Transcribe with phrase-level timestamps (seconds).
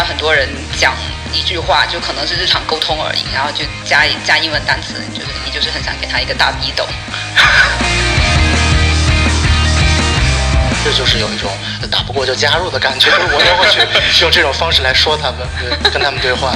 [0.00, 0.94] 到很多人讲
[1.30, 6.88] 一句话，就可能是日常沟通而已，然后就加加英文单词，就是你就是很想给他一个大逼斗。
[10.82, 11.52] 这就是有一种
[11.90, 13.68] 打不过就加入的感觉，我也会
[14.10, 16.54] 去用这种方式来说他们，对，跟他们对话。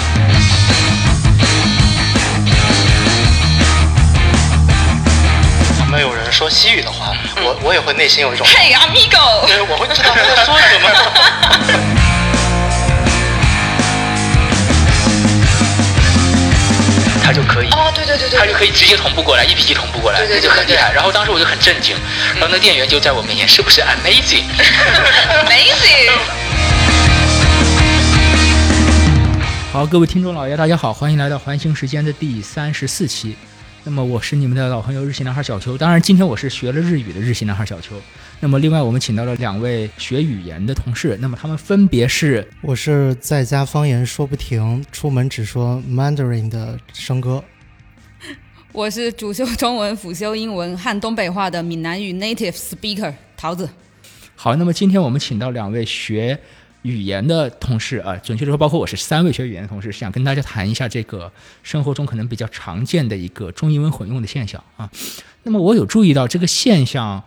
[5.81, 10.89] 我们有人说西语的话，我我也会内心有一种 Hey amigo，对，我会知道他在说什么。
[17.25, 20.93] 他就可以哦，对对对对，它就可以直接同步过来，一比一同步过来，对对就很厉害。
[20.93, 21.97] 然后当时我就很震惊，
[22.35, 26.11] 然后那店员就在我面前，是不是 amazing？amazing。
[29.73, 33.39] 好，各位听众老爷，大家好，欢迎来到环形时间的第三十四期。
[33.87, 37.95] 那么我是你们的老朋友日系男孩小邱，当然今天我是学了日语的日系男孩小邱。
[38.41, 47.45] 那么另外我们请到了两位学语言的同事，那么他们分别是，我是在家方言说不停，出门只说 Mandarin 的生哥。
[48.73, 53.69] 我是主修中文、辅修英文和东北话的闽南语 native speaker 桃子。
[54.35, 56.41] 好，那么今天我们请到两位学。
[56.85, 61.33] 语言的同事啊，准确的说，包括我是三位学语言的同事，想跟大家谈一下这个
[61.63, 64.91] 生活中可能比较常见的一个中英文混用的现象啊。
[65.45, 67.23] 那么我有注意到这个现象，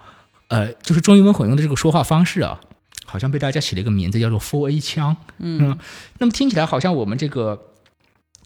[0.49, 2.61] 呃，就是中英文混用的这个说话方式啊，
[3.05, 5.17] 好像被大家起了一个名字叫做 “Four A 腔”。
[5.39, 5.75] 嗯，
[6.19, 7.59] 那么听起来好像我们这个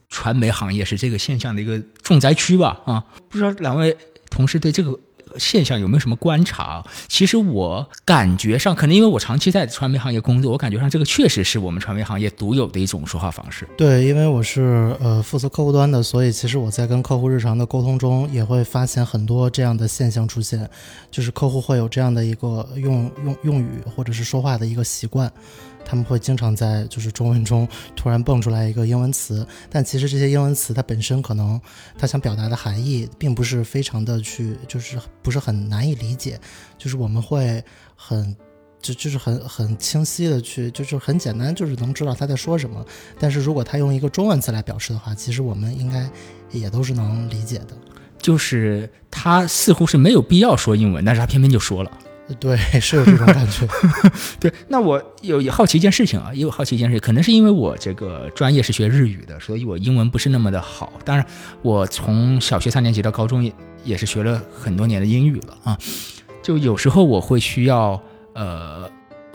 [0.08, 2.80] 传媒行业是这个现象的一个重灾区吧？
[2.86, 3.98] 啊，不知道两位
[4.30, 4.98] 同事对这个。
[5.38, 6.84] 现象有没有什么观察？
[7.08, 13.68] 其实我感觉上，可能因为我长期在传媒行业工作，我感觉上这个确实是我们传媒行业独有的一种说话方式。
[13.78, 20.70] 对，因为我是呃负责客户端的，所以其实我在跟客户日常的沟通中，也会发现很多这样的现象出现，
[21.09, 25.31] 就是客户会有这样的一个用用用语或者是说话的一个习惯。
[25.84, 31.59] 他们会经常在就是中文中突然蹦出来一个英文词，但其实这些英文词它本身可能
[31.97, 36.40] 它想表达的含义并不是非常的去就是不是很难以理解，
[36.78, 37.64] 就是我们会
[37.96, 38.36] 很
[38.81, 42.84] 就就是很很清晰的去就是很简单就是能知道他在说什么，
[43.20, 46.09] 但是如果他用一个中文词来表示的话，其实我们应该
[46.52, 47.78] 也都是能理解的，
[48.18, 51.91] 就是他似乎是没有必要说英文，但是他偏偏就说了。
[52.40, 53.68] 对， 是有这种感觉。
[54.40, 60.94] 对，那我有也好奇一件事情啊，也有好奇一件事情，可能是因为我这个专业是学日语的，所以我英文不是那么的好。
[61.03, 61.25] 当然，
[61.62, 63.53] 我从小学三年级到高中也
[63.84, 65.78] 也是学了很多年的英语了啊。
[66.41, 68.02] 就有时候我会需要
[68.34, 68.90] 呃。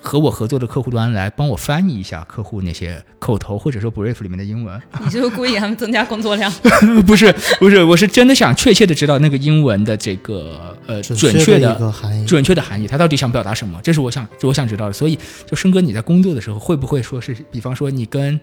[0.06, 4.80] 和我合作的客户端来帮我翻译一下客户那些口头或者说 brief 里面的英文。
[5.02, 6.48] 你就是故意给他们增加工作量？
[7.04, 13.80] 不是不是，我是真的想确切的知道那个英文的这个呃准确的含义，准确的含义，他到底想表达什么？
[13.82, 14.92] 这是我想，我想知道的。
[14.92, 18.38] 所以，就生哥你在工作的时候会不会说是，比方说你跟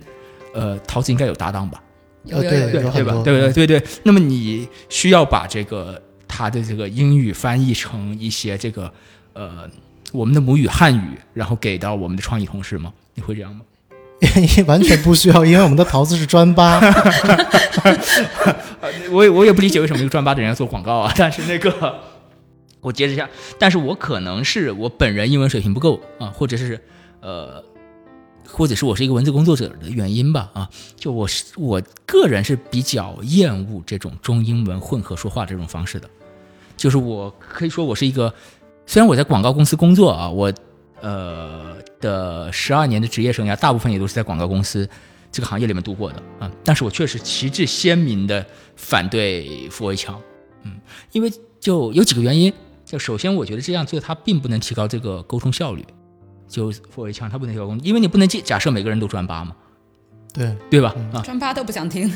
[0.54, 1.82] 呃桃子应该有搭档吧？
[2.26, 3.22] 有有有对对吧？
[3.24, 3.84] 对对对对。
[4.04, 8.92] 那么你需要把这个他的这个英语翻译成一些这个
[9.32, 9.70] 呃。
[10.12, 12.94] 我们的母语汉语，然后给到我们的创意同事吗？
[13.16, 13.62] 你会这样吗？
[14.68, 16.80] 完全不需要，因为我们的桃子是专八。
[19.12, 21.14] 我也我也不理解为什么一个专八的人要做广告啊！
[21.18, 22.00] 但是那个，
[22.80, 26.80] 我接着下，但是我可能是我本人英文水平不够啊，或者是
[27.20, 27.62] 呃，
[28.48, 36.10] 或者是我是一个文字工作者的原因吧啊，就我是我个人是比较厌恶这种中英文混合说话这种方式的，
[36.78, 38.34] 就是我可以说我是一个。
[38.86, 40.52] 虽然我在广告公司工作啊，我
[41.02, 44.88] 呃的十二年的职业生涯大部分也都是在广告公司
[45.32, 48.46] 这个行业里面度过的啊，但是我确实旗帜鲜明的
[48.76, 50.22] 反对复位墙，
[50.64, 50.74] 嗯，
[51.12, 52.54] 因为就有几个原因，
[52.86, 55.86] 就首先我觉得这样做它并不能提高这个沟通效率，
[56.48, 59.56] 就复位墙它不能提高沟通，因为你不能假设每个人都专八嘛，
[60.34, 60.94] 对对吧？
[61.14, 62.14] 啊，专八都不想听，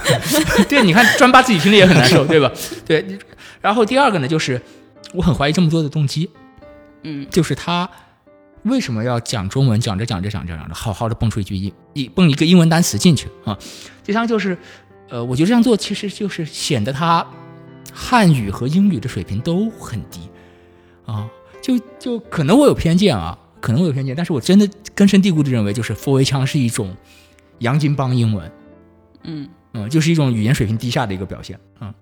[0.68, 2.52] 对，你看专八自己听了也很难受，对吧？
[2.86, 3.18] 对，
[3.60, 4.60] 然后第二个呢就是。
[5.12, 6.30] 我很怀疑这么做的动机，
[7.02, 7.88] 嗯，就是他
[8.62, 13.58] 为什么要讲中文，讲着讲着讲着讲着，好好的蹦出一句英一蹦一个英文单词进去啊？
[14.04, 14.56] 第三就是，
[15.08, 17.26] 呃，我觉得这样做其实就是显得他
[17.92, 20.20] 汉语和英语的水平都很低
[21.04, 21.28] 啊，
[21.60, 26.96] 就就可能我有偏见啊，可能我有偏见，但是我真的根深蒂固的认为，就是佛威腔是一种
[27.58, 28.50] 洋泾浜英文，
[29.24, 31.92] 嗯嗯，就是一种语言水平低下的一个表现啊。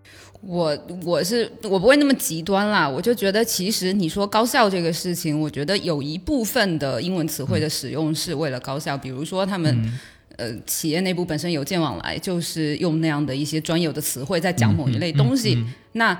[0.41, 9.93] 我我是我不会那么极端啦，我就觉得其实你说高效这个事情，我觉得有一部分的英文词汇的使用是为了高效，比如说他们
[10.37, 16.19] 呃企业内部本身邮件往来就是用那样的一些专有的词汇在讲某一类东西，那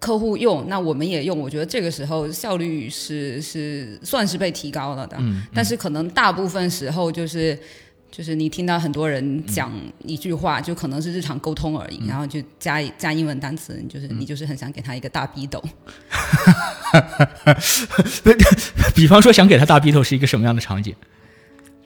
[0.00, 5.16] 客户用，那我们也用，我觉得这个时候效率是是算是被提高了的，
[5.54, 7.56] 但是可能大部分时候就是。
[8.10, 9.72] 就是你听到很多人讲
[10.04, 15.62] 一句话，就可能是日常沟通而已，然后就加加英文单词，你就是你就是很想给他一个大逼斗。
[18.94, 20.94] 比方说想给他大逼斗是一个什么样的场景？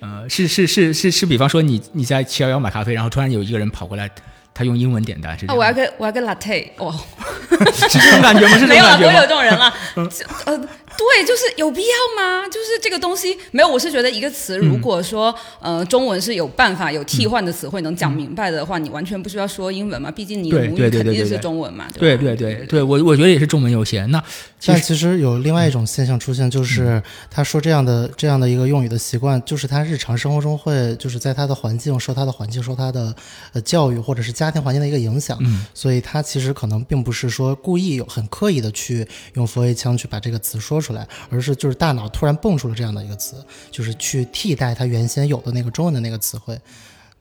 [0.01, 4.11] 呃，是是是是是，比方说你你在七幺幺买咖啡，然后突然有一个人跑过来，
[4.53, 6.93] 他用英文点单，是我要个我要个 latte，哦，
[7.73, 8.59] 是这种感觉吗？
[8.59, 9.21] 是这没有啊，不会有？
[9.21, 9.73] 这种人啊。
[9.95, 10.03] 就
[10.45, 10.69] 呃，
[10.99, 12.47] 对，就是有必要吗？
[12.49, 21.87] 就是这个东西没有，我是觉得一个词，如果说、呃中文是有办法有替换的词汇能讲明白的话，你完全不需要说英文嘛，毕竟你的母语肯定是中文嘛。
[21.99, 24.11] 对吧对对对，我我觉得也是中文优先。
[24.11, 24.23] 那
[24.67, 33.15] 但其实有另外一种现象出现，就是他说这样的这样的一个用语的习惯，就是他日常生活中会就是在他的环境受他的环境受他的
[33.53, 43.37] 呃教育或者是家庭环境的一个影响，嗯所以他其实可能并不是说故意有很刻意的去用佛爷腔去把这个词说出来，而是就是大脑突然蹦出了这样的一个词，
[43.71, 46.59] 就是去替代他原先有的那个中文的那个词汇。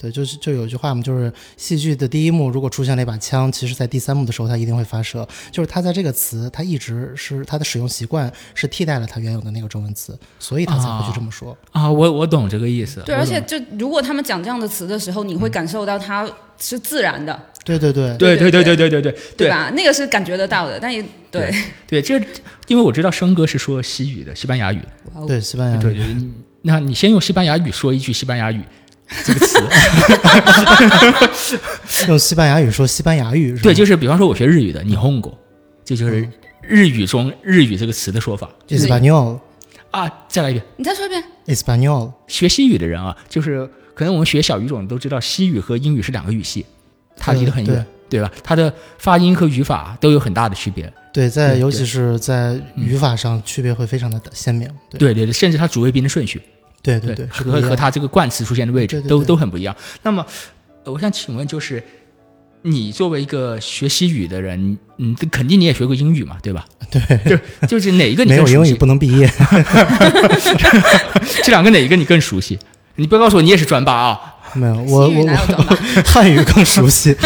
[0.04, 5.26] 对，就是就有一句话嘛，就是戏剧的第一幕如果出现了一把枪，其实在第三幕的时候它一定会发射。
[5.50, 11.58] 就是它在这个词，它一直是它的使用习惯是替代了它原有的那个中文词，所以它才会去这么说。
[11.72, 13.02] 啊，我我懂这个意思。
[13.06, 16.30] 对，而且就如果他们讲这样的词的时候，你会感受到它
[16.60, 19.70] 是自然的，对对对，对对对对对对对对对吧？
[19.70, 21.02] 那个是感觉得到的，但也
[21.32, 21.50] 对，
[21.88, 22.20] 对，这
[22.68, 24.82] 因为我知道生哥是说西语的，西班牙语。
[25.26, 26.18] 对西班牙语，对对，
[26.64, 28.62] 那你先用西班牙语说一句西班牙语
[29.26, 29.60] 这个词。
[32.08, 33.58] 用西班牙语说西班牙语？
[33.60, 35.34] 对，就是比方说我学日语的，你 hongo，
[35.86, 36.28] 这就是
[36.62, 39.40] 日语中日语这个词的说法 Espanol
[39.92, 40.12] 啊。
[40.28, 41.24] 再来一遍，你再说一遍。
[41.48, 46.66] Espanol，学西语的人啊，就是可能我们学小语种都知道，西语和英语是两个语系，
[47.18, 48.32] 它离得很远，对吧？
[48.44, 50.92] 它的发音和语法都有很大的区别。
[51.14, 54.68] 对，在尤其是在语法上区别会非常的鲜明。
[54.90, 56.42] 对对对对，甚至它主谓宾的顺序，
[56.84, 59.76] 对对对，和和它这个冠词出现的位置都都很不一样。
[60.04, 60.24] 那么，
[60.84, 61.84] 呃我想请问，就是
[62.62, 66.66] 你作为一个学习语的人，嗯，肯定你也学过英语嘛，对吧？
[66.92, 67.38] 对，就
[67.68, 68.76] 就是哪一个你没有英语？
[68.76, 69.30] 不能毕业。
[71.44, 72.60] 这两个哪一个你更熟悉？
[72.96, 74.20] 你不要告诉我你也是专八啊！
[74.54, 77.16] 没有，我我我汉语更熟悉。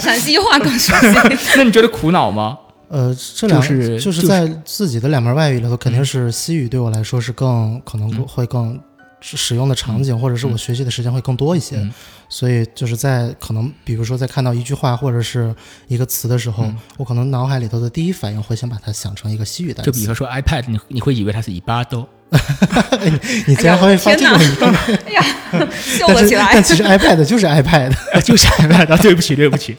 [0.00, 1.36] 陕西话更熟悉。
[1.56, 2.58] 那你觉得苦恼吗？
[2.90, 8.78] 呃，这两就是就是在自己的两门外语里头，肯定是西语对我来说是更可能会更
[9.20, 11.76] 使使用的场景，或者是我学习的时间会更多一些。
[11.76, 11.92] 嗯。
[12.28, 15.54] 所以就是在可能比如说在看到一句话或者是
[15.86, 16.76] 一个词的时候，嗯。
[16.96, 19.92] 我可能脑海里头的第一反应会先把它想成一个西语单词。
[19.92, 22.08] 就比如说 iPad，你你会以为它是一巴多，
[23.46, 25.24] 你竟然还会发这种 语音，哎呀，
[25.82, 26.62] 秀 但是了起来但。
[26.62, 27.92] 其实 iPad 就是 iPad。
[28.22, 28.96] 就是 iPad 啊。
[28.96, 29.76] 对不起，对不起，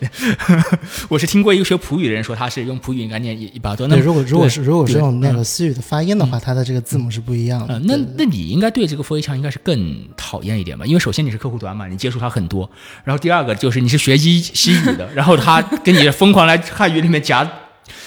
[1.08, 3.88] 我是听过一个学普语的人说他是用普语应该念一一巴多。
[3.88, 7.76] 那，如果如果是如果是用那嗯个西语的发音的话，它的这个字母是不一样的。
[7.76, 10.86] 呃，那那你应该对这个佛一腔应该是更讨厌一点吧？
[10.86, 12.70] 因为首先你是客户端嘛，你接触它很多，
[13.06, 17.50] 然后第二个就是你是学西西语的，然后他跟你疯狂来汉语里面夹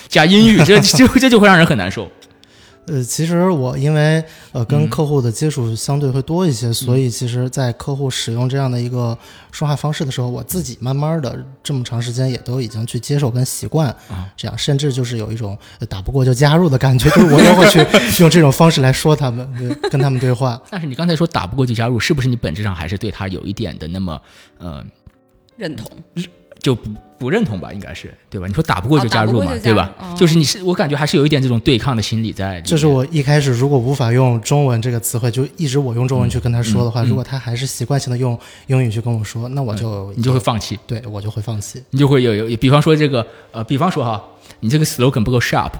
[0.08, 2.10] 夹英语，这这这就会让人很难受。
[2.86, 4.22] 呃，其实我因为
[4.52, 4.66] 呃嗯。
[4.66, 9.16] 跟客户的接触相对会多一些，所以其实，在客户使用这样的一个
[9.52, 17.78] 说话方式的时候，我自己慢慢的这么长时间也都已经去接受跟习惯啊，这样甚至就是有一种呃打不过就加入的感觉，就是我也会去
[18.20, 20.60] 用这种方式来说他们，对跟他们对话。
[20.70, 24.20] 但是你刚才说打不过就加入，是不是你本质上还是对他有一点的那么
[24.58, 24.84] 呃
[25.56, 25.86] 认同，
[26.60, 26.90] 就不
[27.24, 27.72] 不认同吧？
[27.72, 28.46] 应该是对吧？
[28.46, 29.90] 你说打不过就哦加入嘛，对吧？
[29.98, 32.64] 哦就是你是我感觉还是有一点这种对抗的心理在里面。
[32.64, 40.78] 这是我一开始如果无法用中文这个词汇，就一直我用中文去跟他说的话，嗯嗯如果他还是习惯性的用英语去跟我说，那我就、你就会放弃。
[40.86, 41.82] 对我就会放弃。
[41.90, 44.22] 你就会有有，比方说这个呃，比方说哈，
[44.60, 45.72] 你这个 slogan 不够 sharp，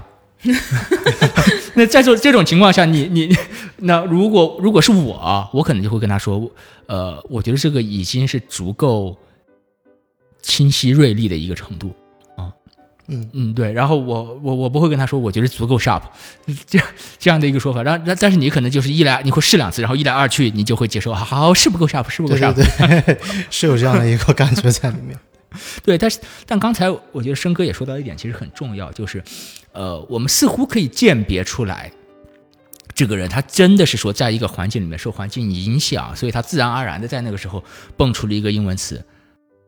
[1.75, 3.37] 那在这这种情况下，你你你
[3.79, 6.49] 那如果如果是我啊，我可能就会跟他说，
[6.87, 9.15] 呃，我觉得这个已经是足够
[10.45, 11.93] 清晰锐利的一个程度。
[12.37, 12.53] 啊。
[13.07, 13.29] 嗯。
[13.33, 16.03] 嗯，对，然后我我我不会跟他说，我觉得足够 sharp，
[16.67, 16.87] 这样
[17.17, 23.17] 这样的一个说法，然后但但是你可能就是一来你会试两次，然后一来二去你就会接受，好好是不够 sharp，是不够 sharp，对对，
[23.49, 25.17] 是有这样的一个感觉在里面。
[25.83, 29.23] 对，但是但刚才我觉得生哥也说到一点，其实很重要，就是，
[29.71, 31.89] 呃，我们似乎可以鉴别出来，
[32.93, 37.63] 这个人他真的是说在一个环境里面受环境影响，所以他自然而然的在那个时候
[37.95, 39.01] 蹦出了一个英文词，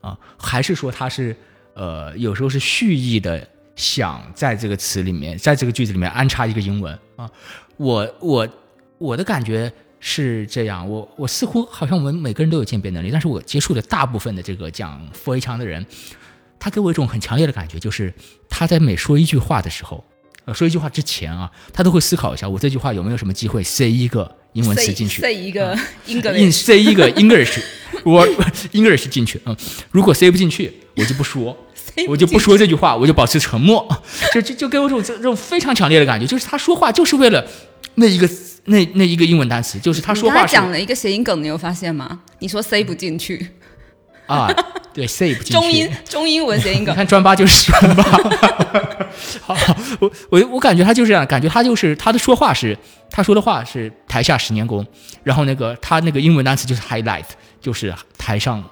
[0.08, 1.36] 啊，还是说他是
[1.74, 3.46] 呃有时候是蓄意的
[3.76, 7.30] 想在这个词里面，在这个句子里面安插一个英文啊，
[7.76, 8.48] 我我
[8.98, 15.86] 我的感觉是这样，我我似乎好像我们每个人都有鉴别能力，但是我接触的大部分的这个讲佛一腔的人，
[16.58, 18.14] 他给我一种很强烈的感觉，就是
[18.48, 20.04] 他在每说一句话的时候，
[20.48, 25.22] 呃说一句话之前啊，他都会思考一下，我这句话有没有什么机会塞一个英文词进去。
[25.22, 25.78] 塞 一个
[26.08, 27.60] English，塞一个 English，
[28.06, 28.26] 我
[28.72, 29.56] English 进去，嗯，
[29.92, 31.56] 如果塞不进去，我就不说，
[32.08, 33.86] 我就不说这句话，我就保持沉默，
[34.34, 37.46] 就就就给我这种这种非常强烈的感觉，就是他说话就是为了
[37.96, 38.30] 那一个
[38.66, 42.22] 那那一个英文单词，就是他说话是你刚才讲了一个谐音梗，你有发现吗？
[42.40, 43.50] 你说塞不进去，
[44.28, 44.48] 啊，
[44.94, 45.42] 对，，save。
[45.52, 48.04] 中英中英文谐音梗你，看专八就是专八，
[49.42, 49.56] 好，
[50.00, 52.78] 我我我感觉他就是这样，感觉他就是他的说话是
[53.10, 54.86] 他说的话是台下十年功，
[55.24, 57.26] 然后那个他那个英文单词就是 highlight，
[57.62, 58.64] 就是台上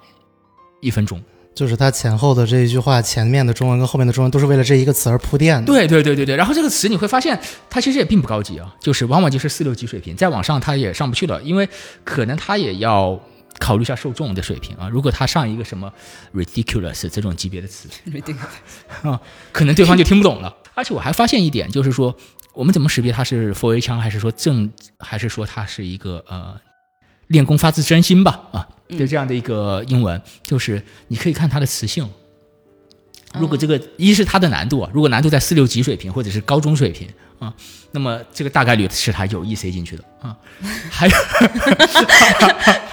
[0.81, 1.21] 一分钟。
[1.53, 5.65] 就是他前后的这一句话，前面的中文跟后面的中文都是为了这一个词而铺垫的。
[5.65, 11.69] 对对对对对，然后这个词你会发现它其实也并不高级啊，就是往往就是四六级水平，再往上它也上不去了，因为
[12.03, 13.17] 可能它也要
[13.59, 14.89] 考虑一下受众的水平啊。
[14.89, 15.91] 如果他上一个什么
[16.33, 17.89] ridiculous 这种级别的词
[19.03, 19.19] 啊，
[19.51, 20.55] 可能对方就听不懂了。
[20.75, 22.15] 而且我还发现一点，就是说
[22.53, 26.59] 我们怎么识别它是 for A 腔，还是说正，还是说它是一个呃
[27.27, 28.67] 练功发自真心吧啊？
[28.87, 32.09] 对这样的一个英文，就是你可以看它的词性。
[33.39, 37.07] 如果这个一是它的难度啊，如果难度在四六级水平或者是高中水平
[37.45, 37.53] 啊，
[37.91, 40.35] 那么这个大概率是他有意塞进去的啊。
[40.89, 41.13] 还有，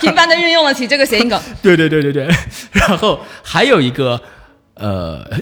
[0.00, 1.40] 频繁的运用了起这个谐音梗。
[1.62, 2.28] 对对对对对，
[2.72, 4.20] 然后还有一个
[4.74, 5.40] 呃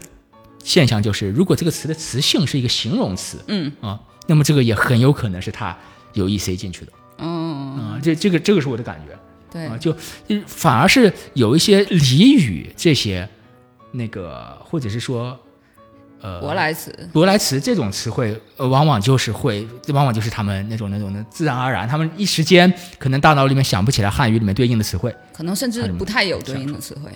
[0.62, 5.76] 现象就是，如果这个词的词性是一个形容词，嗯啊，那么这个也很有可能是他
[6.12, 8.00] 有意塞进去的嗯，啊。
[8.02, 9.18] 这这个这个是我的感觉。
[9.52, 9.92] 对啊，，就
[10.28, 13.28] 就反而是有一些俚语这些，
[13.90, 15.36] 那个或者是说，
[16.22, 21.24] 呃，博莱茨，博莱茨这种词汇，呃，往往就是会，往往就是他们那种那种的。
[21.30, 27.10] 自然而然，他们一时间可能大脑里面想不起来汉语里面对应的词汇，可能甚至不太有对应的词汇。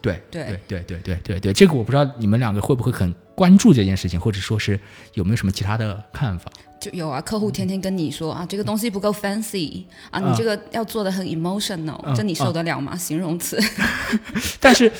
[0.00, 4.78] 对对对对对对对，这个我不知道你们两个会不会很关注这件事情，或者说是
[5.14, 6.48] 有没有什么其他的看法？
[6.80, 12.96] 就有啊，客户天天跟你说啊，这个东西不够 fancy 啊，你这个要做的很 emotional，这你受得了吗？
[12.96, 13.58] 形容词，
[14.60, 14.92] 但是。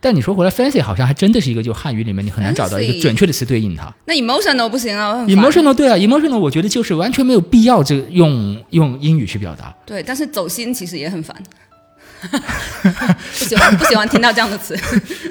[0.00, 3.94] 但你说回来，fancy 好像还真的是一个就汉语里面你很难找到一个准确的词对应它。
[4.06, 9.74] 那 emotional 不行啊 emotional 对啊，emotional 我觉得就是完全没有必要这个用用英语去表达。
[9.84, 11.36] 对，但是走心其实也很烦，
[13.38, 14.74] 不喜欢 不喜欢听到这样的词。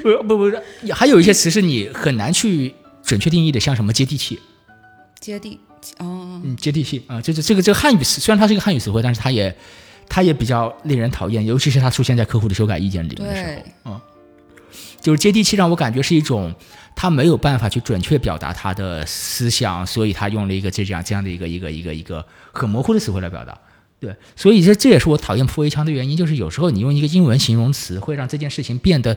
[0.02, 0.52] 不不不，
[0.92, 2.72] 还有一些词是你很难去
[3.02, 4.38] 准确定义的，像什么接地气，
[5.18, 5.58] 接地
[5.98, 9.54] 哦，嗯，接地气啊，就是这个这个汉语词，虽然它是一个汉语词汇，但是它也
[10.08, 14.00] 它也比较令人讨厌，尤其是它出现在客户的修改意见里面的时候，嗯，
[15.00, 16.54] 就是接地气让我感觉是一种
[16.94, 23.58] 他没有办法去准确表达他的思想，所以他用了一个这样这样的一个一个一个一个很模糊的词汇来表达。
[23.98, 29.16] 对，所以这这也是我讨厌破围腔的原因，就是有时候你用一个英文形容词，会让这件事情变得，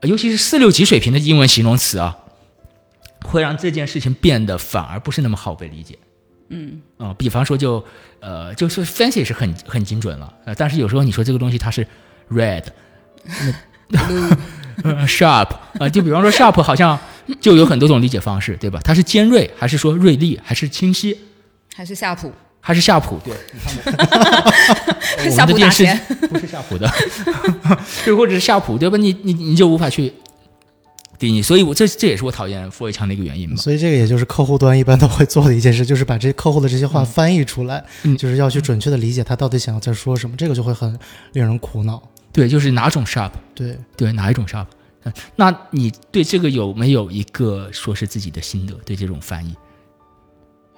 [0.00, 2.16] 呃尤其是四六级水平的英文形容词啊，
[3.24, 5.98] 会让这件事情变得反而不是那么好被理解。
[6.48, 7.82] 嗯，啊、比方说就
[8.20, 11.86] 呃，就是 fancy 是很很精准了，呃，但是有时候你说这个东西它是
[12.30, 12.64] red，
[13.92, 14.38] 呃
[15.06, 16.98] sharp 啊、就比方说 sharp 好像
[17.40, 18.80] 就有很多种理解方式，对吧？
[18.84, 21.16] 它是尖锐，还是说锐利，还是清晰，
[21.74, 23.18] 还是夏普，还是夏普？
[23.24, 23.34] 对，
[25.26, 26.90] 我夏普打们的电视钱，不是夏普的，
[28.06, 28.96] 就或者是夏普，对吧？
[28.96, 30.12] 你你你就无法去
[31.18, 33.56] 定义，所以我这这也是我讨厌傅伟强的一个原因嘛。
[33.56, 40.98] 所以这个也就是客户端一般都会做的一件事，就是把这客户的这些话翻译出来，嗯就是要去准确的理解他到底想要在说什么，这个就会很
[41.32, 42.02] 令人苦恼。
[42.36, 44.66] 对，就是哪种 sharp，对，对哪一种 sharp？
[45.04, 48.74] 嗯那你对这个有没有一个说是自己的心得？
[48.84, 49.54] 对这种翻译？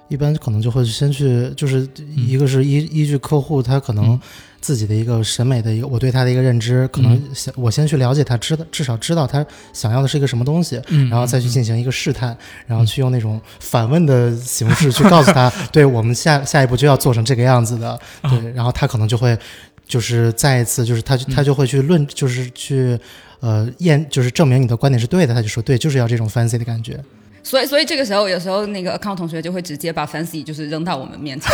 [0.07, 2.27] 一般可能就会先去，就是嗯。
[2.27, 4.19] 一个是依依据客户他可能
[4.61, 7.29] 自己的一个审美的一个，我对他的一个认知，可能嗯。
[7.33, 12.35] 先我先去了解他，知道至少知道他想要的是一个什么东西，嗯然后再去进行一个试探，
[12.65, 19.37] 然后去用那种反问的形式去告诉他， 对我们下下一步就要做成这个样子的，对，然后他可能就会
[19.89, 22.97] 就是再一次就是他他就会去论，就是去
[23.41, 27.03] 呃验，就是证明你的观点是对的，他就说对，就是要这种 fancy 的感觉。
[27.41, 31.49] 所以所以这个时候有时候那个 account 同学就会直接把 fancy 就是扔到我们面前，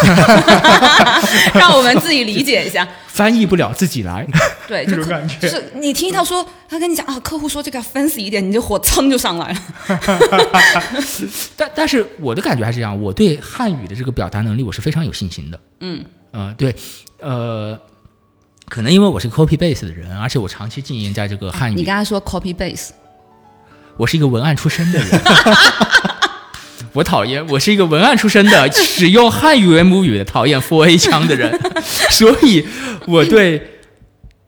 [1.56, 2.86] 让我们自己理解一下。
[3.08, 4.28] 翻译不了自己来。
[4.68, 9.60] 对，就感觉就是你听到说他跟你讲啊，客户说这个要 fancy 一点，你就火蹭就上来了。
[11.56, 15.60] 但但是我的感觉还是这样，我对汉语的这个表达能力我是非常有信心的。
[15.82, 16.76] 嗯，呃，对，
[17.22, 17.80] 呃，
[18.68, 22.90] 可能因为我是 copy base 的人，而且我长期经营在这个汉语，你刚才说 copy base，
[23.98, 25.08] 我是一个文案出身的人。
[26.94, 31.60] 我讨厌，我是一个文案出身的，使用汉语为母语的，讨厌 for A 腔的人，
[32.10, 32.66] 所以
[33.06, 33.82] 我对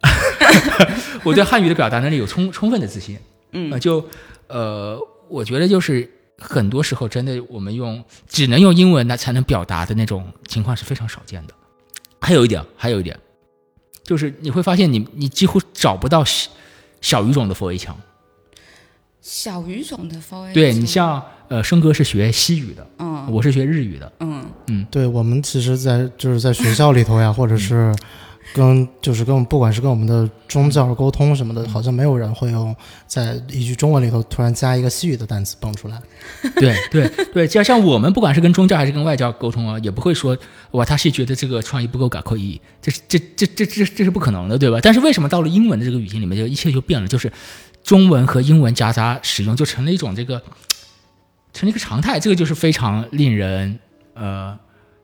[1.23, 3.17] 我对汉语的表达能力有充充分的自信。
[3.51, 4.05] 嗯呃，就
[4.47, 4.97] 呃，
[5.29, 11.53] 我觉得就是很多时候真的我们用只能用英文来才能表达的那种情况是非常少见的。
[12.21, 13.17] 还有一点，还有一点，
[14.07, 16.49] 就是你会发现你你几乎找不到小
[17.01, 17.95] 小语种的 for A 腔。
[19.21, 24.85] 小语种的佛威强对你像呃，生哥是学西语的，嗯我是学日语的，嗯。
[24.89, 27.93] 对我们其实在，就是在学校里头呀，或者是
[28.53, 32.75] 跟就是跟我们不管是跟我们的宗教沟通什么的，好像没有人会用
[33.05, 36.01] 在一句中文里头突然加一个西语的单词蹦出来。
[36.55, 40.37] 对 对对，就像我们不管是跟宗教还是跟外教沟通啊，也不会说
[40.71, 44.79] 哇，他是觉得这个创意不够搞扣意义，这是这这这这这是不可能的，对吧？
[44.81, 47.07] 但是为什么到了英文的这个语境里面，就一切就变了？
[47.07, 47.31] 就是
[47.83, 50.41] 中文和英文夹杂使用，就成了一种这个
[51.53, 53.77] 成了一个常态，这个就是非常令人
[54.13, 54.57] 呃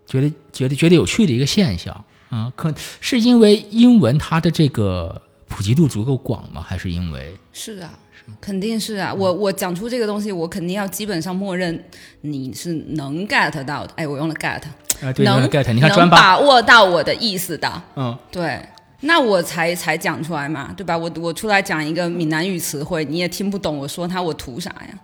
[0.05, 6.61] 觉得觉得觉得有趣的一个现象啊、可是因为英文它的这个普及度足够广吗？
[6.61, 7.93] 还是因为是啊，
[8.41, 9.13] 肯定是啊。
[9.13, 11.83] 我我讲出这个东西，我肯定要基本上默认
[12.21, 13.93] 你是能 get 到的。
[13.97, 14.61] 哎，我用了 get，
[15.01, 15.71] 啊对能 get？
[15.73, 18.17] 你看能专八，把握到我的意思的，嗯。
[18.31, 18.59] 对。
[19.05, 20.97] 那我才才讲出来嘛，对吧？
[20.97, 24.97] 我我出来讲一个闽南语词汇，你也听不懂，我说它我图啥呀？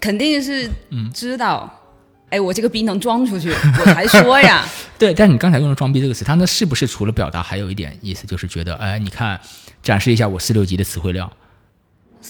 [0.00, 0.70] 肯定是
[1.12, 1.70] 知道，
[2.32, 4.66] 哎、我这个逼能装出去， 我才说呀。
[4.98, 9.38] 对，但是你刚才用了“装逼”这个词，它那是不是除了表达，还有一点意思，就是觉得，哎，你看，
[9.82, 11.30] 展示一下我四六级的词汇量，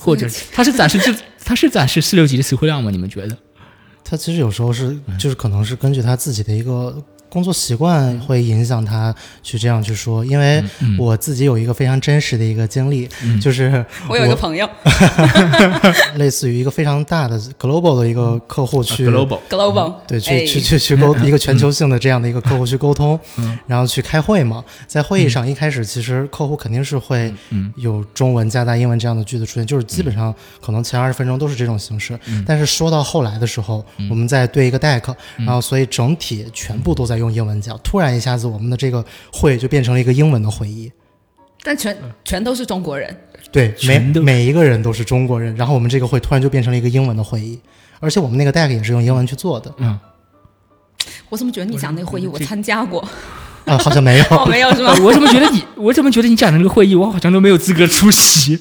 [0.01, 2.91] 或者它是展示这，它是展示四六级的词汇量吗？
[2.91, 3.37] 你们觉得？
[4.05, 7.01] 他其实有时候是，就是可能是根据他自己的一个
[7.33, 10.23] 工作习惯会影响他去这样去说。
[10.23, 10.63] 因为
[10.99, 13.09] 我自己有一个非常真实的一个经历，
[13.41, 14.69] 就是我有一个朋友。
[16.17, 20.43] 类似于一个非常大的 global 的一个客户去、global，global，对，去哎。
[20.45, 23.19] 去去去沟一个全球性的这样的一个客户去沟通，
[23.67, 24.63] 然后去开会嘛。
[24.87, 27.33] 在会议上一开始，其实客户肯定是会
[27.77, 32.19] 有中文加大英文这样的句子出现，就是基本上可能前二十分钟都是这种形式。
[32.47, 40.93] 但是说到后来的时候，我们在对一个 deck，然后所以整体全部都在用英文讲，突然一下子我们的这个会就变成了一个英文的会议。
[41.65, 43.17] 但全全都是中国人，
[43.53, 47.61] 对，每每一个人都是中国人，然后我们这个会突然就变成了一个英文的会议，
[48.01, 49.73] 而且我们那个 deck 也是用英文去做的。
[49.79, 49.97] 嗯，
[51.29, 53.01] 我怎么觉得你讲那个会议我参加过？
[53.65, 54.25] 啊，好像没有。
[54.37, 54.99] 哦，没有是吗呃？
[55.07, 58.59] 我怎么觉得你，我怎么觉得你讲的那个会议，我好像都没有资格出席？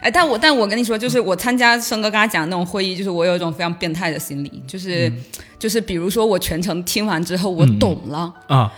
[0.00, 5.24] 哎，但我但我跟你说，就是我参加生哥刚才讲的那种会议，就是我有一种非常变态的心理，就是、嗯。
[5.60, 8.72] 就是比如说我全程听完之后我懂了，啊，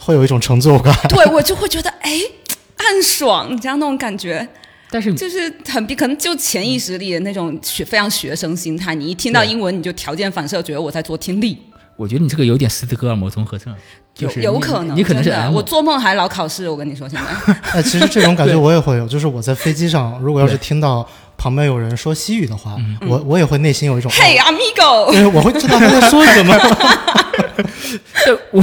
[0.00, 0.90] 会有一种成就感。
[1.06, 2.18] 对我就会觉得哎
[2.76, 4.48] 暗爽，你知道那种感觉，
[4.88, 11.58] 但是就是很可能就潜意识里的那种学非常学生心态，你一听到英文你就条件反射觉得我在做听力，
[11.94, 13.74] 我觉得你这个有点斯德哥尔摩综合症，
[14.14, 17.54] 就是有有可能，你可能是真的我做梦还老考试，我跟你说现在。
[17.74, 22.76] 哎，其实这种感觉我也会有，就是我在飞机上，如果要是听到旁边有人说西语的话，
[23.08, 26.56] 我我也会内心有一种，嘿哦，amigo，对，我会知道他在说什么。
[28.24, 28.62] 对我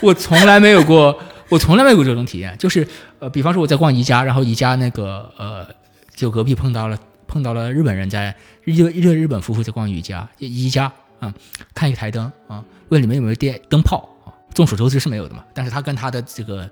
[0.00, 1.16] 我从来没有过，
[1.48, 2.54] 我从来没有过这种体验。
[2.58, 2.86] 就是
[3.18, 5.66] 呃，比方说我在逛宜家，然后宜家那个呃，
[6.14, 11.32] 就隔壁碰到了碰到了日本人在日一对日本夫妇在逛宜家宜家啊、
[11.74, 14.13] 看一个台灯啊、问里面有没有电灯泡啊，
[14.54, 15.44] 众所周知是没有的嘛。
[15.52, 16.70] 但是他跟他的这个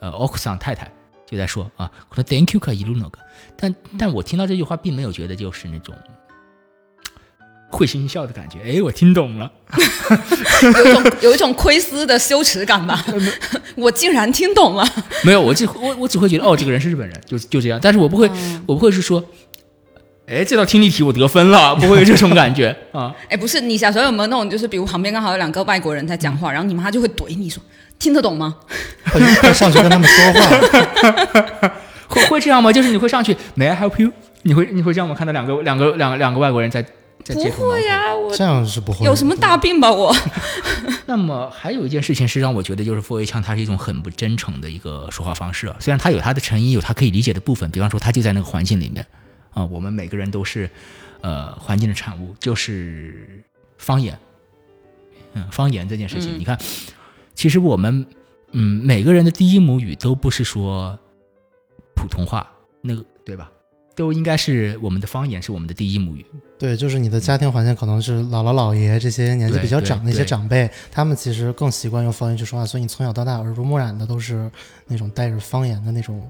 [0.00, 0.90] 呃奥克桑太太
[1.26, 3.18] 就在说啊，我说 Thank you 可一路那个，
[3.56, 5.94] 但但我听到这句话，并没有觉得就是那种。
[7.70, 9.50] 会心一笑的感觉，哎，我听懂了。
[10.62, 13.04] 有一种有一种窥私的羞耻感吧，
[13.74, 14.86] 我竟然听懂了。
[15.26, 17.80] 没有，我只我我只会觉得哦，这个人是日本人，就就这样。
[17.82, 18.30] 但是我不会，
[18.64, 19.20] 我不会是说，
[20.26, 23.14] 哎，这道听力题我得分了，不会有这种感觉 啊。
[23.28, 27.62] 哎，不是，你小时候有没有那种，就是比如旁边刚好有两个外国人在讲话，然后你妈就会怼你说
[27.98, 28.56] 听得懂吗？
[29.12, 31.68] 会会上去跟他们说话，
[32.08, 32.72] 会会这样吗？
[32.72, 34.10] 就是你会上去，May I help you？
[34.42, 35.14] 你会你会这样吗？
[35.14, 36.82] 看到两个两个两个两个外国人在
[37.22, 37.70] 在不？
[37.70, 39.04] 会呀、我这样是不会。
[39.04, 40.14] 有什么大病吧我？
[41.06, 45.76] 那么还有一件事情是让我觉得，就是 f o 腔它是一种很不真诚的一个说话方式啊。
[45.80, 49.06] 虽然他有他的诚意，有他可以理解的部分，比方说他就在那个环境里面
[49.54, 50.68] 啊，我们每个人都是
[51.22, 53.42] 呃环境的产物，就是
[53.78, 54.18] 方言。
[55.32, 56.58] 嗯，方言这件事情，嗯你看，
[57.34, 58.06] 其实我们
[58.52, 60.98] 嗯每个人的第一母语都不是说
[61.96, 62.48] 普通话，
[62.80, 63.50] 那个对吧？
[63.96, 66.26] 都应该是我们的方言是我们的第一母语。
[66.58, 74.50] 对，就是你的家庭环境可能是姥姥姥爷这些年纪比较长的一些长辈，他们其实更习惯用方言去说话，所以你从小到大耳濡目染的都是
[74.86, 76.28] 那种带着方言的那种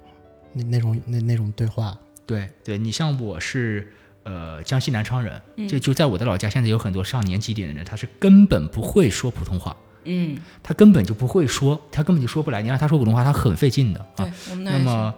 [0.53, 1.97] 那那种那那种对话。
[2.27, 12.63] 对对，你像我是呃江西南昌人，嗯就就在我的老家，现在有很多上年纪一点的人，他是根本不会说普通话，嗯，他根本就不会说，他根本就说不来。
[12.63, 14.27] 你让他说普通话，他很费劲的啊。
[14.61, 15.15] 那么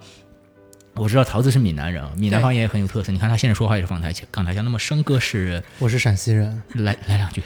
[0.95, 3.13] 我知道桃子是闽南人，闽南方言也很有特色。
[3.13, 7.43] 你看他现在说话也是港台腔港台腔，那么生哥是我是陕西人， 来来两句，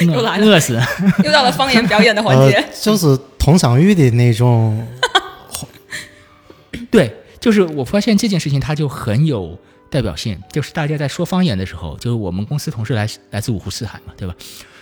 [0.06, 0.80] 又来了饿死。
[1.24, 2.56] 又到了方言表演的环节。
[2.56, 4.86] 呃，就是佟湘玉的那种，
[6.92, 9.58] 对，就是我发现这件事情它就很有
[9.90, 14.34] 代表性，就是大家在说方言的时候，就是我们公司同事来来自五湖四海嘛，对吧？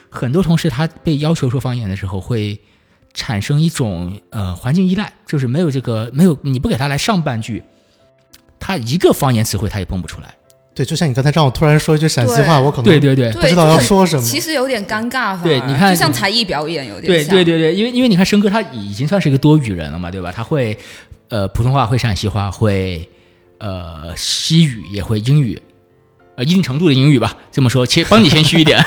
[0.08, 2.58] 很多同事他被要求说方言的时候，会
[3.12, 7.62] 产生一种呃环境依赖，就是没有这个没有你不给他来上半句，
[8.58, 10.34] 他一个方言词汇他也蹦不出来。
[10.74, 13.32] 对，就像你刚才让我突然说一句陕西话，我可能对对对。
[13.32, 17.34] 不知道要说什么其实有点尴尬，反而对你看就像才艺表演有点像。
[17.34, 20.30] 对对对对，因为因为你看生哥他已经算是一个多语人了嘛，对吧？
[20.30, 20.76] 他会
[21.28, 23.08] 呃普通话，会陕西话，会
[23.58, 25.60] 呃西语，也会英语，
[26.36, 27.36] 呃一定程度的英语吧。
[27.50, 28.82] 这么说，谦帮你谦虚一点，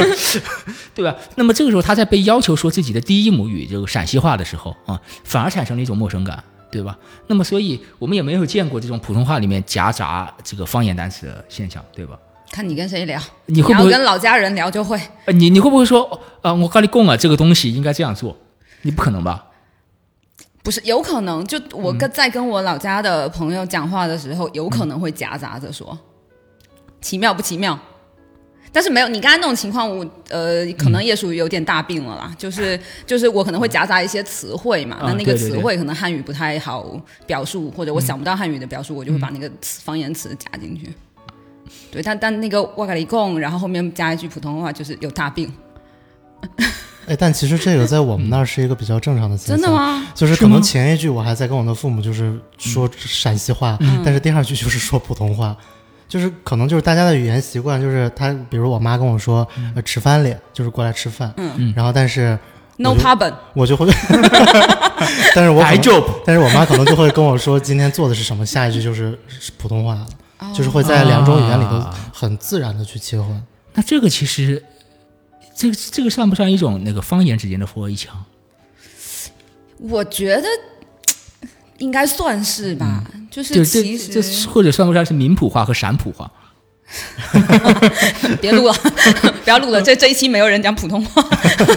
[0.94, 1.16] 对吧？
[1.36, 6.42] 那么这个时候他在被要求说自己的第一母语这个陕西话的时候啊，反而产生了一种陌生感。
[6.70, 6.98] 对吧？
[7.28, 12.18] 那么，所以我们也没有见过这种普通话里面夹杂这个方言单词的现象，对吧？
[12.50, 15.00] 看你跟谁聊，你会不会要跟老家人聊就会。
[15.26, 18.36] 呃，你你会不会说，呃，我告你供啊，这个东西应该这样做？
[18.82, 19.44] 你不可能吧？
[20.64, 25.96] 不是，有可能就我嗯跟在跟我老家的朋友讲话的时候，有可能会夹杂着说，
[27.02, 27.78] 奇妙不奇妙？
[28.72, 32.34] 但是没有你刚才那种情况，我呃可能也属于有点大病了啦。
[32.36, 40.92] 就是就是我可能会夹杂一些词汇嘛，啊那那个词汇可能汉语不太好表述，或者我想不到汉语的表述，我就会把那个词方言词加进去。
[41.92, 45.52] 对，但但那个瓦卡里贡，然后后面加一句普通话，就是有大病，
[47.06, 49.56] 哎，但其实这个在我们那儿是一个比较正常的现象。
[49.56, 49.70] 真的？
[49.74, 50.06] 吗？
[50.14, 55.56] 就是可能前一句我还在跟我的父母就是说陕西话，嗯但是第二句就是说普通话，
[56.08, 62.38] 就是可能就是大家的语言习惯，就是他比如我妈跟我说、呃、吃饭了，就是过来吃饭，嗯然后但是
[62.76, 63.86] No problem，我就会，
[65.34, 65.62] 但是我
[66.24, 69.98] 但是我妈可能就会跟我说今天做的是什么，下一句就是是普通话
[70.54, 73.28] 就是会在两种语言里头啊很自然的去切换。
[73.74, 74.62] 那这个其实，
[75.54, 78.24] 这个这个算不算一种那个方言之间的佛一腔？
[79.78, 80.44] 我觉得
[81.78, 86.30] 应该算是吧，就是就其实或者算不算是闽普话和陕普话？
[88.40, 88.74] 别录了，
[89.42, 91.22] 不要录了，这这一期没有人讲普通话。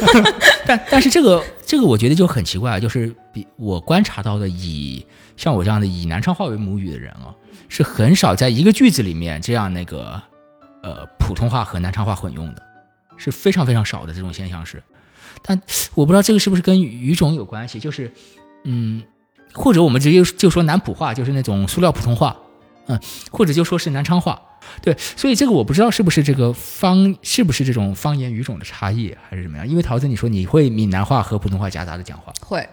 [0.68, 7.34] 但但是这个这个我觉得就很奇怪，就是比我观察到的以像我这样的以南昌话为母语的人啊，
[7.70, 10.22] 是很少在一个句子里面这样那个
[10.84, 12.62] 呃普通话和南昌话混用的，
[13.18, 14.82] 是非常非常少的这种现象是。
[15.42, 15.62] 但
[15.94, 18.12] 我不知道这个是不是跟语种有关系，就是
[18.64, 19.04] 嗯，
[19.54, 22.36] 或者我们直接就说南普话，就是那种塑料普通话，
[22.88, 23.00] 嗯，
[23.32, 24.42] 或者就说是南昌话。
[24.82, 29.68] 对，所以这个我不知道是不是这个方是不是这种方言语种的差异，还是怎么样？
[29.68, 32.68] 因为桃子你说你会闽南话和普通话夹杂的讲话，会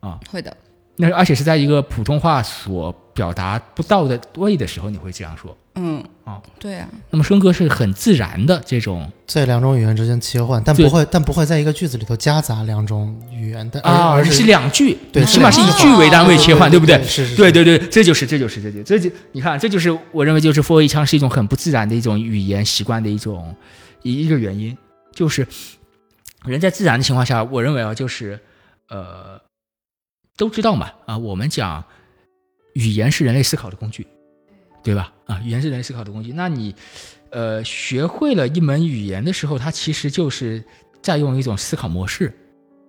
[0.00, 0.56] 啊，会的。
[1.00, 5.56] 那而且是在一个普通话所表达不到的位的时候，你会这样说。
[5.76, 17.00] 嗯，哦，对啊，那么生哥是很自然的这种在两种语言之间切换，但不会，但不会在一个句子里头夹杂两种语言，的啊，而是是两句，对起码是以句句为单位切换，对不对？
[17.04, 23.54] 是是，对对对，这就是这就是这就这就你看，这就是我认为就是 f o 一腔是一种很不自然的一种语言习惯的一种
[24.02, 24.76] 一一个原因，
[25.14, 25.46] 就是
[26.44, 28.40] 人在自然的情况下，我认为啊，就是
[28.88, 29.40] 呃
[30.38, 31.84] 都知道嘛啊，我们讲
[32.72, 34.06] 语言是人类思考的工具，
[34.82, 35.12] 对吧？
[35.26, 36.32] 啊，语言是人类思考的工具。
[36.32, 36.74] 那你
[37.30, 40.64] 呃学会了一门语言的时候，它其实就是
[41.02, 42.32] 在用一种思考模式，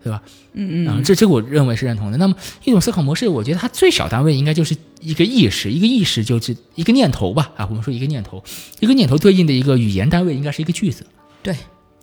[0.04, 0.22] 对吧？
[0.54, 2.18] 嗯，嗯啊，这这个我认为是认同的。
[2.18, 7.52] 那么一种思考模式，我觉得它最小单位应该就是一个意识，一个意识就是一个念头吧。
[7.58, 8.44] 啊，我们说一个念头，
[8.80, 11.04] 一个念头对应的一个语言单位应该是一个句子，
[11.42, 11.56] 对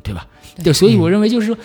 [0.03, 0.27] 对吧？
[0.57, 1.57] 对对，所以我认为就是说，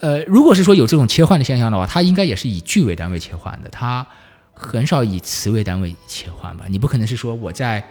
[0.00, 4.06] 呃，如果是说有这种切换的现象的话，它应该也是以句为单位切换的，它
[4.52, 6.64] 很少以词为单位切换吧？
[6.68, 7.84] 你不可能是说我在。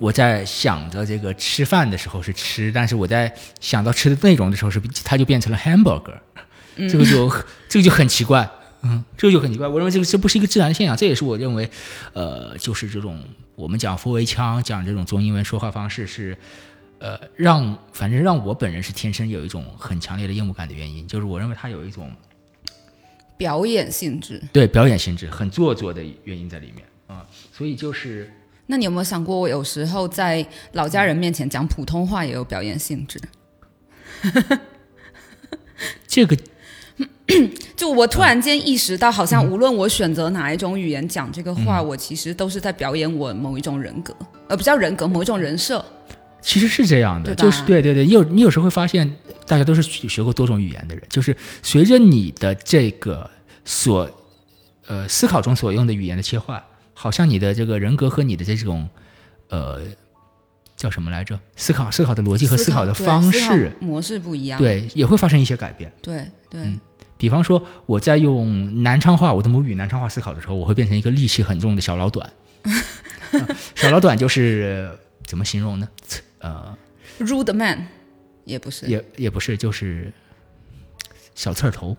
[0.00, 6.14] 我在想着这个吃饭的时候是吃，但是我在想到吃的内容的时候是，它就变成了 hamburger，
[6.88, 7.28] 这个就
[7.68, 8.48] 这个就很奇怪，
[8.82, 9.66] 嗯，这个就很奇怪。
[9.66, 11.68] 我认为这个这不是一个自然的现象，这也是我认为，
[12.12, 13.20] 呃，就是这种
[13.56, 16.38] 我们讲复位腔，讲这种中英文说话方式是，
[17.00, 22.10] 呃，让反正让我本人是天生有一种很强烈的厌恶感的原因，就是我认为它有一种
[23.36, 24.42] 表演性质。
[24.52, 28.30] 对表演性质很做作的原因在里面啊、所以就是
[28.66, 33.18] 那你有没有想过，我有时候在老家人面前讲普通话也有表演性质？
[36.06, 36.36] 这个
[37.76, 44.14] 就我突然间意识到，好像无论我选择哪一种语言讲这个话，我其实都是在表演我某一种人格，
[44.48, 45.82] 呃，不叫人格，某一种人设。
[46.40, 53.28] 其实是这样的，就是对对对，你有你有时候会发现，大家都是学学过多种语言的人，就是随着你的这个
[53.64, 54.10] 所
[54.86, 56.62] 呃思考中所用的语言的切换，
[56.94, 58.88] 好像你的这个人格和你的这种
[59.48, 59.80] 呃
[60.76, 61.38] 叫什么来着？
[61.56, 64.58] 思考思考的逻辑和思考的方式，模式不一样。
[64.58, 65.92] 对，也会发生一些改变。
[66.00, 66.80] 对对嗯
[67.18, 72.32] 比方说，我在用南昌话，我的母语南昌话思考的时候，我会变成一个戾气很重的小老短。
[72.62, 74.88] 啊小老短就是
[75.26, 75.88] 怎么形容呢？
[76.40, 76.76] 呃
[77.20, 77.86] ，，rude man
[78.44, 78.86] 也不是。
[78.86, 80.12] 也也不是，就是
[81.34, 81.96] 小刺儿头，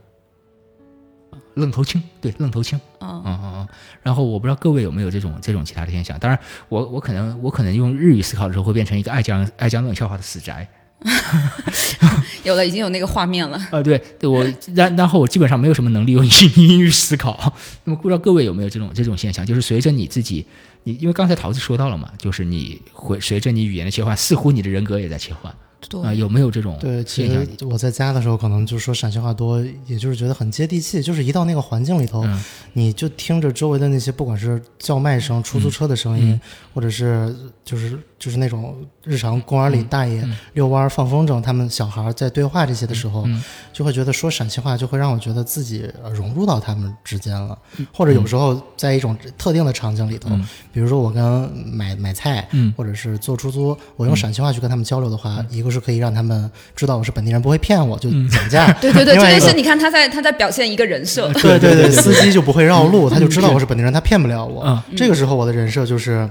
[1.55, 2.79] 愣头青，对，愣头青。
[2.99, 3.67] 哦嗯嗯嗯。
[4.01, 6.17] 然后我不知道各位有没有这种这种其他的现象。
[6.19, 10.67] 当然我，我可能我可能用日语思考的时候，会变成一个爱讲爱讲冷笑话的死宅。
[12.43, 13.57] 有了，已经有那个画面了。
[13.71, 16.31] 啊，对对，我然然后我基本上没有什么能力用英
[16.67, 17.53] 英语思考。
[17.85, 19.45] 那么不知道各位有没有这种这种现象？
[19.45, 20.45] 就是随着你自己，
[20.83, 25.53] 你因为刚才桃子说到了嘛，就是你会随着你语言的切换，似乎你的人格也在切换
[25.87, 27.47] 对啊、有没有这种对，其实？
[27.65, 31.01] 我在家的时候，可能就说陕西话多，也就是觉得很接地气。
[31.01, 36.41] 就是一到那个环境里头，嗯你就听着周围的那些，不管是叫卖声、出租车的声音，嗯
[36.73, 38.75] 或者是就是就是那种
[39.09, 40.37] 日常公园里大爷嗯。
[40.53, 43.43] 遛弯儿、放风筝，他们小孩儿在对话这些的时候，嗯
[43.73, 47.57] 就会觉得说陕西话就会让我觉得自己呃融入到他们之间了。
[47.93, 50.47] 或者有时候在一种特定的场景里头，嗯。
[50.71, 51.23] 比如说我跟
[51.65, 52.71] 买买菜，嗯。
[52.77, 58.71] 或者是坐出租，我用陕西话去跟他们交流的话，一个是可以让他们知道我是本地人，不会骗我，就讲价。
[58.79, 61.31] 对对对，这就是你看他在他在表现一个人设。
[61.33, 64.63] 对对对，司机就不会绕路，他就知道我是本地人，他骗不了我。
[64.65, 64.81] 嗯。
[64.95, 66.29] 这个时候我的人设就是，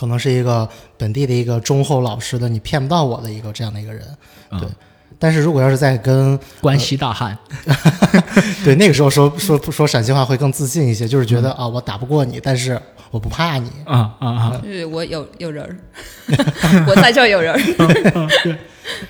[0.00, 4.02] 可能是一个本地的一个忠厚老实的，你骗不到我的一个这样的一个人。
[4.50, 4.58] 嗯。
[4.58, 4.68] 对，
[5.18, 7.36] 但是如果要是在跟关西大汉，
[8.64, 12.80] 对那个时候说说说陕西话会更自信一些，就是觉得啊我打不过你，但是
[13.10, 13.70] 我不怕你。
[13.84, 14.60] 啊啊啊！
[14.62, 15.76] 就是我有有人儿，
[16.86, 17.58] 我在这儿有人儿。
[18.44, 18.56] 对。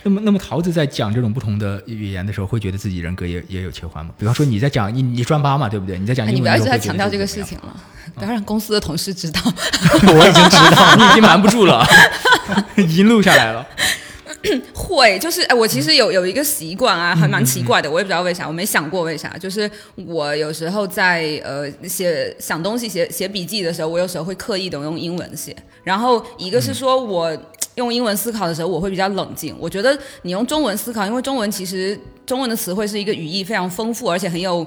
[0.03, 4.13] 那么，那么桃子在讲这种不同的语言的时候，会觉得自己人格也也有切换吗？
[4.19, 5.99] 比方说你在讲你你专八嘛，对不对？
[5.99, 7.75] 你在讲你不要一直在强调这个事情了，
[8.15, 9.41] 不要让公司的同事知道。
[10.13, 11.87] 我已经知道，你已经瞒不住了，
[12.77, 13.67] 已经录下来了。
[14.74, 19.37] 会，就是哎，我其实有有一个习惯啊，还蛮奇怪的，我也不知道为啥，我没想过为啥。
[19.38, 19.70] 就是
[20.07, 25.55] 我有时候在呃写想东西、写写笔记的时候，我有时候会刻意的用英文写。
[25.85, 27.37] 然后一个是说我
[27.74, 29.55] 用英文思考的时候，我会比较冷静。
[29.59, 34.66] 我觉得你用中文思考，因为中文其实中文的词汇是一个语义非常丰富，而且很有。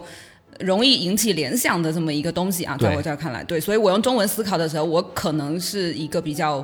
[0.59, 6.63] 容易引起联想的这么一个东西啊，在我这儿看来，对，所以我用中文思考的时候，我可能是一个比较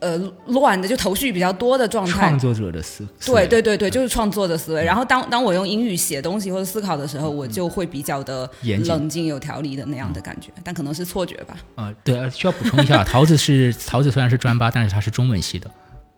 [0.00, 2.38] 呃乱的，就头绪比较多的状态创。
[2.38, 4.84] 作者的思，维对对对对，就是创作的思维。
[4.84, 8.48] 然后当当我用英语写东西或者思考的时候，我就会比较的
[8.86, 11.56] 冷静、有条理的那样的感觉，但可能是错觉吧。
[11.74, 15.70] 啊、对，呃需要补充一下， 桃子是桃子虽然是专八，但是他是中文系的，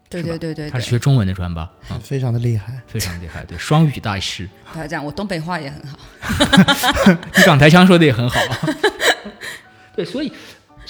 [0.09, 4.49] 对对对对对，他是学中文的专八啊、非常的厉害，非常厉害，对，双语大师。
[4.73, 5.99] 他要这样，我东北话也很好。
[7.37, 8.39] 你港台腔说的也很好。
[9.97, 10.33] 对，所以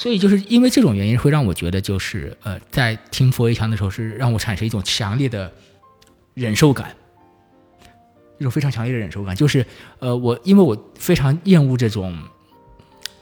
[0.01, 5.53] 所以就是因为这种原因，会让我觉得就是呃，在听佛爷腔的时候，是让我产生一种强烈的
[6.33, 6.97] 忍受感，
[8.39, 9.37] 一种非常强烈的忍受感。
[9.37, 9.67] 就是
[9.99, 12.17] 呃，我因为我非常厌恶这种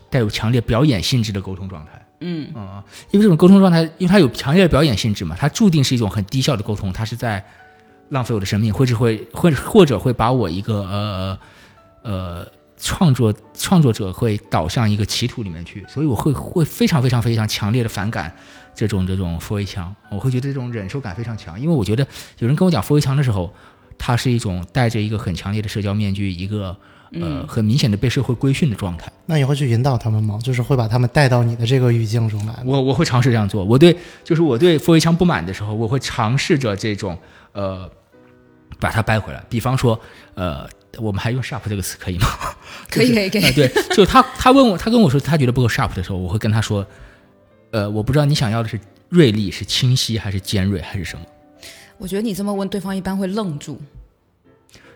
[0.08, 2.06] 带有强烈表演性质的沟通状态。
[2.20, 7.44] 嗯啊、因为这种沟通状态，因为它有强烈的表演性质嘛，它注定是一种很低效的沟通，它是在
[8.10, 11.38] 浪费我的生命，或者会会或者会把我一个呃
[12.02, 12.46] 呃
[12.78, 18.32] 创作创作者会导向一个歧途里面去，所以我会会非常非常非常强烈的反感
[18.74, 22.06] 这种这种 f o 腔，我会觉得这种忍受感非常强，因为我觉得
[22.38, 23.52] 有人跟我讲 f o 腔的时候，
[23.98, 26.76] 它是一种带着一个很强烈的社交面具，一个
[27.14, 29.10] 呃很明显的被社会规训的状态。
[29.26, 30.38] 那你会去引导他们吗？
[30.42, 32.54] 就是会把他们带到你的这个语境中来？
[32.64, 33.64] 我我会尝试这样做。
[33.64, 37.18] 我对就是我对佛威腔不满的时候，我会尝试着这种
[37.52, 37.90] 呃
[38.78, 39.44] 把它掰回来。
[39.48, 39.98] 比方说
[40.34, 42.26] 呃，我们还用 sharp 这个词可以吗？
[42.90, 46.86] 可以可以可以呃，对， 就他他问我，他跟我说他觉得不够 sharp 的时候，我会跟他说，
[47.70, 51.24] 呃，我不知道你想要的是锐利、是清晰还是尖锐还是什么。
[51.98, 53.80] 我觉得你这么问，对方一般会愣住。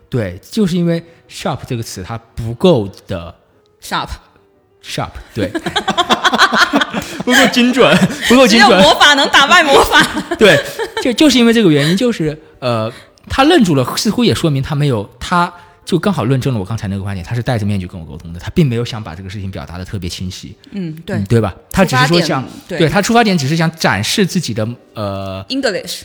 [0.08, 3.34] 对，就是因为 sharp 这个词它不够的
[3.82, 5.48] sharp，sharp，对，
[7.24, 7.96] 不够精准，
[8.28, 8.82] 不够只有精准。
[8.82, 10.06] 魔法能打败魔法。
[10.38, 10.62] 对，
[11.02, 12.92] 就就是因为这个原因，就是呃，
[13.28, 15.52] 他愣住了，似乎也说明他没有，他
[15.84, 21.16] 就刚好论证了我刚才那个观点，他是戴着面具跟我沟通的，他并没有想把这个事情表达的特别清晰，嗯，对。
[21.16, 21.54] 嗯，对吧？
[21.70, 22.78] 他只是说想，对。
[22.78, 26.02] 对他出发点只是想展示自己的呃，，English，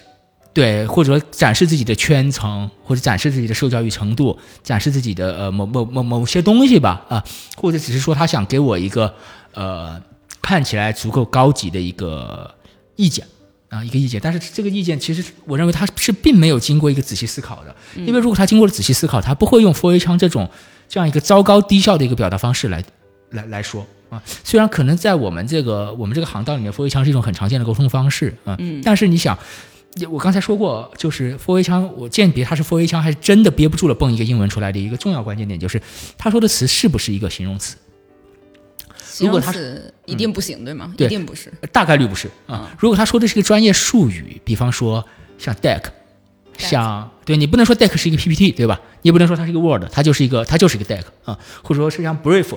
[0.51, 7.23] 对，或者说展示自己的圈层，或者展示自己的受教育程度，展示自己的呃某某某某些东西吧，啊、
[7.55, 9.13] 或者只是说他想给我一个
[9.53, 10.01] 呃
[10.41, 12.53] 看起来足够高级的一个
[12.95, 13.25] 意见
[13.69, 20.49] 啊、一个意见，但是这个意见其实我认为他是并没有经过一个仔细思考的，因为如果他经过了仔细思考，他不会用 FOA 枪这种
[20.87, 22.83] 这样一个糟糕低效的一个表达方式来
[23.31, 24.21] 来来说啊。
[24.43, 29.37] 虽然可能在我们这个我们这个行当里面，佛威腔是一种很常见的沟通方式啊，嗯但是你想。
[30.11, 35.81] 我刚才说过，就是佛威枪，我鉴别它是佛威枪，还是真的憋不住了蹦一个英文出来的一个重要关键点，就是
[36.19, 37.77] 他说的词是不是一个形容词？
[39.19, 40.91] 如果他词一定不行，对吗？
[40.97, 41.53] 对一定不是。
[41.71, 42.75] 大概率不是啊。
[42.79, 45.05] 如果他说的是个专业术语，比方说
[45.37, 45.83] 像 deck，
[46.57, 48.81] 像对你不能说 deck 是一个 PPT，对吧？
[49.03, 52.49] 你也不能说它是一个 Word，它就是一个它就是一个 deck 啊，或者说是像 brief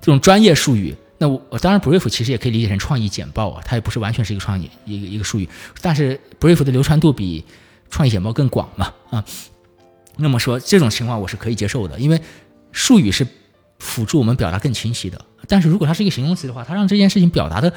[0.00, 0.94] 这种专业术语。
[1.18, 5.48] 那我我当然 brief 其实也可以理解成创意简报啊，它也不是完全是一个创意一个一个术语，
[5.80, 7.42] 但是 brief 的流传度比
[7.88, 9.24] 创意简报更广嘛啊。
[10.16, 12.20] 那么说这种情况我是可以接受的，因为
[12.72, 13.26] 术语是
[13.78, 15.24] 辅助我们表达更清晰的。
[15.48, 17.72] 但是如果它是一个形容词的话，它让这件事情表达的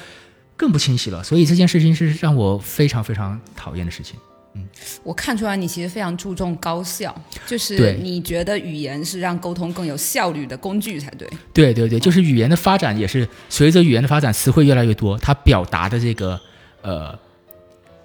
[0.55, 4.15] 更不清晰了，所以这件事情是让我非常非常讨厌的事情。
[4.55, 4.67] 嗯
[5.03, 11.29] 我看出来你其实非常注重高效，就是你觉得语言是让沟通更有效率的工具才对。
[11.53, 16.39] 对对对，就是语言的发展也是随着语言的发展，词汇越来越多，它表达的这个
[16.81, 17.17] 呃，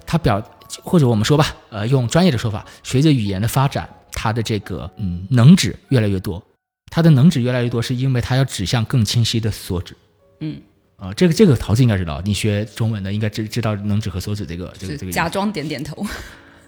[0.07, 0.41] 它表
[0.83, 6.43] 或者我们说吧，呃，用专业的说法，随着语言的发展，它的这个嗯能指越来越多，
[6.91, 9.97] 它的能指越来越多，是因为它要指向更清晰的所指。
[10.41, 10.61] 嗯，
[10.97, 16.07] 啊、这个这个桃子应该知道，你学中文的应该知知道能指和所指这个这个这个假装点点头。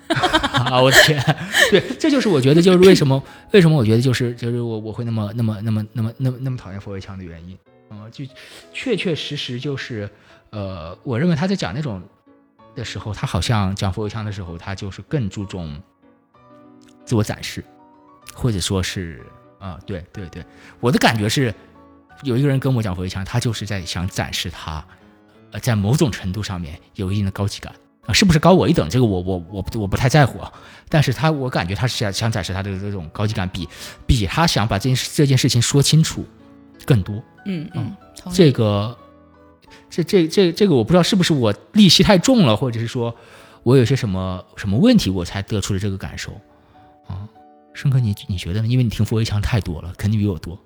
[0.08, 0.80] 啊！
[0.80, 1.20] 我的天，
[1.68, 3.20] 对，这就是我觉得就是为什么
[3.52, 8.24] 为什么我觉得就是就是我我会那么那么那么那么那么那么讨厌佛威腔的原因啊、就
[8.72, 10.08] 确确实实就是
[10.50, 12.00] 呃，我认为他在讲那种
[12.76, 15.76] 的时候，他好像讲佛威腔的时候，他就是更注重
[17.04, 17.64] 自我展示，
[18.32, 19.26] 或者说是
[19.66, 20.44] 啊、对对对，
[20.80, 21.54] 我的感觉是
[22.22, 24.84] 有一个人跟我讲佛威腔，他就是在想展示他
[25.50, 27.72] 呃在某种程度上面有一定的高级感。
[28.06, 28.88] 啊，是不是高我一等？
[28.88, 30.52] 这个我我我不我不太在乎啊。
[30.88, 33.68] 但是他我感觉他是想想展示他的这种高级感，比
[34.06, 36.24] 比他想把这件事这件事情说清楚
[36.84, 37.20] 更多。
[37.46, 37.92] 嗯嗯，
[38.32, 38.96] 这个
[39.90, 43.12] 这这这这个我不知道是不是我戾气太重了，或者是说
[43.64, 46.32] 我有些什么什么问题，我才得出了这个感受
[47.76, 47.78] 啊。
[47.78, 48.66] 申哥，你你觉得呢？
[48.66, 50.58] 因为你听佛威强太多了，肯定比我多。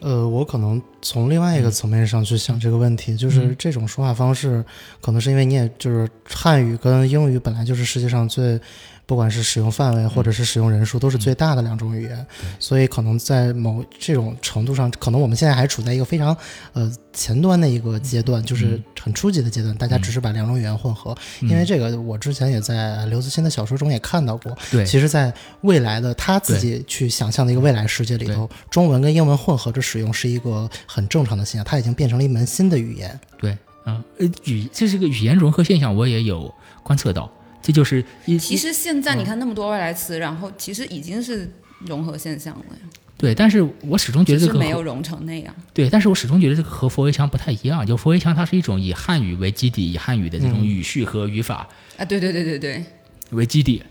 [0.00, 4.64] 呃，我可能从另外一个层面上去想这个问题，就是嗯这种说话方式，
[5.00, 8.60] 可能是因为你也就是汉语跟英语本来就是世界上最，
[9.06, 12.26] 不管是使用范围或者是使用人数都是最大的两种语言，
[12.58, 16.36] 所以可能在某这种程度上，可能我们现在还处在一个非常
[16.72, 18.82] 呃前端的一个阶段，就是。
[19.06, 21.16] 很初级的阶段，大家只是把两种语言混合。
[21.42, 24.84] 因为这个，我之前也在刘慈欣的小说中也看到过，对。
[24.84, 33.16] 其实，在未来的他自己去想象的一个未来世界里头，中文跟英文混合着使用是一个很正常的现象，它已经变成了一门新的语言。
[33.38, 37.30] 对，嗯，呃，语这是个语言融合现象，我也有观测到。
[37.66, 41.50] 这就是一其实现在你嗯看那么多外来词，然后其实已经是
[41.80, 45.52] 融合现象了呀，对，但是我始终觉得这个没有融成那样。
[45.74, 47.84] 对，但是我始终觉得这个和佛围墙不太一样。
[47.84, 52.84] 就佛围墙，它是一种以汉语为基底，以汉语的这种语序和语法啊，对对对对对，
[53.30, 53.82] 为基底，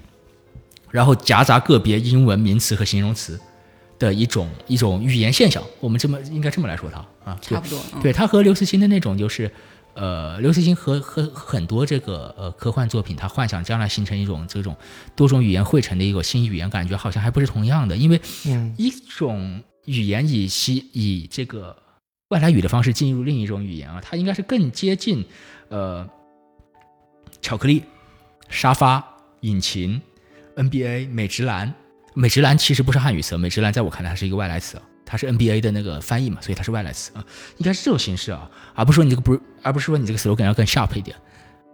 [0.89, 3.37] 然后夹杂个别英文名词和形容词
[3.99, 5.61] 的一种一种语言现象。
[5.81, 7.77] 我们这么应该这么来说它啊，差不多。
[7.93, 9.51] 嗯、对，它和刘慈欣的那种就是，
[9.95, 14.75] 呃，刘慈欣和和很多这个呃科幻作品，他幻想将来形成一种这种
[15.15, 18.75] 多种语言汇成的一个新语言，感觉好像还不是同样的，因为嗯。
[18.77, 21.75] 一种语言以西以这个
[22.27, 25.25] 外来语的方式进入另一种语言啊，它应该是更接近
[25.69, 26.07] 呃
[27.41, 27.83] 巧克力、
[28.49, 29.01] 沙发、
[29.41, 30.01] 引擎、
[30.55, 31.73] NBA、美职篮。
[32.13, 37.23] 美职篮其实不是汉语词，美职篮在我看来它是一个外来词啊，它是 NBA 的那个翻译嘛，所以它是外来词啊，
[37.57, 41.15] 应该是这种形式啊，而不是说你这个不，而不是说你这个 slogan 要更 sharp 一点。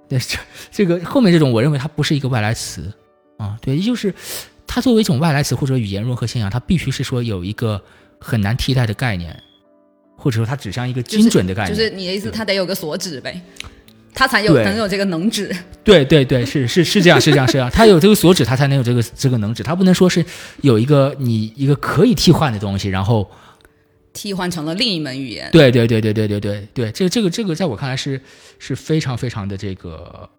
[0.10, 0.38] 但是
[0.72, 2.92] 这个后面这种，我认为它不是一个外来词
[3.38, 4.14] 啊，对，就是
[4.68, 7.82] 它作为一种外来词或者语言融合现象，它必须是说有一个
[8.20, 9.42] 很难替代的概念，
[10.18, 11.76] 或者说它指向一个精准的概念。
[11.76, 13.42] 就是你的意思，它得有个所指呗，
[14.14, 15.56] 它才有能有这个能指。
[15.84, 17.70] 对对对，是是是这样，是这样，是这样。
[17.72, 19.64] 他有这个所指，他才能有这个这个能指。
[19.64, 20.24] 他不能说是
[20.62, 23.30] 有一个你一个可以替换的东西，然后
[24.14, 25.50] 替换成了另一门语言。
[25.52, 28.22] 对对对对对对对对，这个这个这个在我看来是
[28.60, 30.30] 是非常非常的这个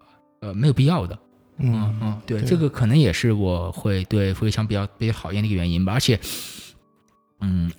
[0.40, 1.18] 呃没有必要的。
[1.58, 5.92] 嗯嗯嗯，对，对这个可能也是我会对佛威腔比较比较讨厌的一个原因吧。
[5.92, 6.18] 而且，
[7.40, 7.70] 嗯，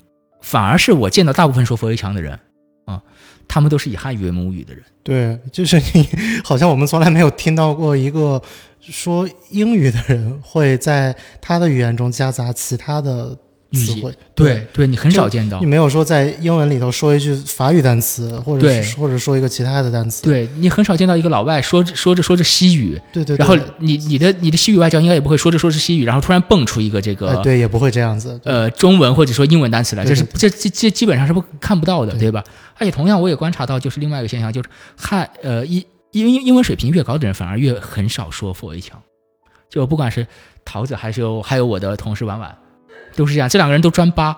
[0.41, 2.39] 反而是我见到大部分说佛威腔的人啊，
[3.53, 4.83] 他们都是以汉语为母语的人。
[5.03, 6.09] 对，就是你，
[6.43, 8.41] 好像我们从来没有听到过一个
[8.79, 13.37] 说英语的人会在他的语言中夹杂其他的
[13.73, 15.65] 词汇，对对，你很少见到你。
[15.65, 18.67] 没有说在英文里头说一句法语单词，或者
[18.97, 32.43] 或者说一个其他的单词，对你很少见到一个老外说着说着说着西语，对对，然后你你的你的西语外教应该也不会说着说着西语，然后突然蹦出一个这个、哎对也不会这样子，呃中文或者说英文单词来，对这是对这这这基本上是不看不到的，对对吧？
[32.77, 39.01] 而且同样我也观察到，就是另外一个现象，就是汉呃英英英英文水平越高的人，反而越很少说 for a 腔。
[39.69, 40.27] 就不管是
[40.63, 42.55] 桃子还是有还有我的同事婉婉，
[43.15, 44.37] 都是这样，这两个人都专八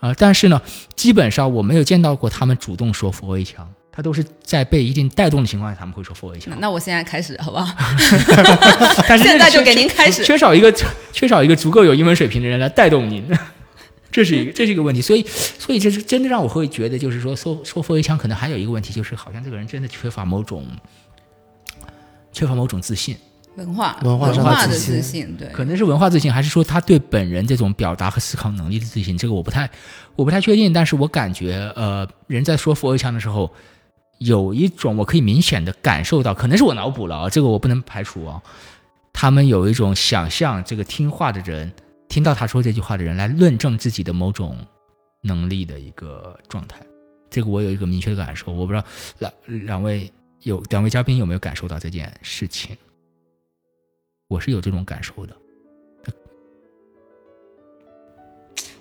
[0.00, 0.62] 啊、但是呢，
[0.94, 6.54] 基本上我没有见到过他们主动说 for a 腔，他都是在被一定带动的情况下，他们会说 for a 腔。
[6.60, 7.74] 那我现在开始好不好？
[9.08, 10.72] 但是现在就给您开始缺少一个
[11.12, 13.28] 缺少一个足够有英文水平的人来带动您，
[14.12, 15.02] 这是一个这是一个问题。
[15.02, 20.64] 所以所以这是真的让我会觉得，就是说说说 for a 腔可能还有一个问题，就是好像这个人真的缺乏某种
[22.32, 23.16] 缺乏某种自信。
[23.58, 29.18] 文化文化上的化的自信，对，可能是文化自信，还是说他对本人这种表达和思考能力的自信？
[29.18, 29.68] 这个我不太，
[30.14, 30.72] 我不太确定。
[30.72, 33.52] 但是我感觉，呃，人在说佛一腔的时候，
[34.18, 38.40] 有一种我可以明显的感受到，可能是我脑补了啊，这个我不能排除啊。
[39.12, 41.72] 他们有一种想象，这个听话的人
[42.08, 44.56] 听到他说这句话的人来论证自己的某种
[45.22, 46.76] 能力的一个状态。
[47.28, 48.84] 这个我有一个明确的感受，我不知道
[49.18, 49.32] 两
[49.66, 50.08] 两位
[50.42, 52.76] 有两位嘉宾有没有感受到这件事情？
[54.28, 55.34] 我是有这种感受的。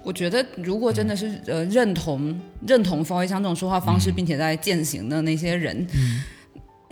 [0.04, 5.86] 我觉得，如果真的是呃认同认同方一强这种说话方式，并且在践行的那些人，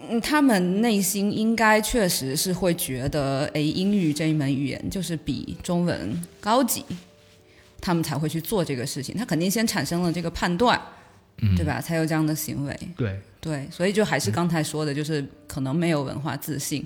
[0.10, 6.84] 嗯，他们内心应该确实是会觉得，哎，英语这一门语言就是比中文高级，
[7.80, 9.16] 他们才会去做这个事情。
[9.16, 10.78] 他肯定先产生了这个判断，
[11.42, 11.80] 嗯，对吧？
[11.80, 12.78] 才有这样的行为。
[12.98, 16.86] 对，对，所以就还是刚才说的，就是可能没有文化自信。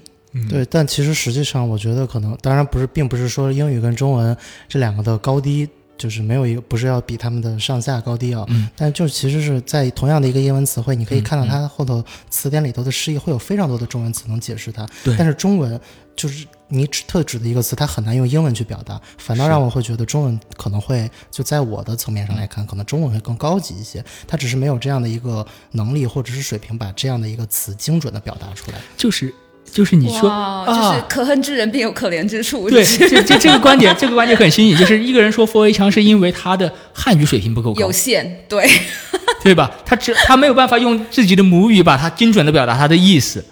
[0.50, 4.36] 对，但其实实际上，我觉得可能，当然不是，并不是说英语跟中文
[4.68, 5.68] 这两个的高低，
[5.98, 8.70] 就是没有一个不是要比他们的上下高低啊，嗯。
[8.76, 15.16] 但就其实是在同样的一个英文词汇，你可以嗯看到它后头词典里头的释义会有非常多的中文词能解释它，对。
[15.18, 15.80] 但是中文
[16.16, 28.78] 就是你指特指的一个词，它很难用英文去表达，反倒让我会觉得中文可能会就在我的层面上来看，可能中文会更高级一些，它只是没有这样的一个能力或者是水平，把这样的一个词精准的表达出来。
[28.96, 29.34] 就是
[29.72, 30.22] 就是你说，
[30.68, 32.70] 就是啊，可恨之人必有可怜之处。
[32.70, 38.70] 对，这这这个观点，这个观点很新颖，就是一个人说 for a 强是因为他的汉语水平不够高有，限，对，
[39.44, 39.72] 对吧？
[39.86, 43.44] 他只他没有办法用自己的母语把它精准的表达他的意思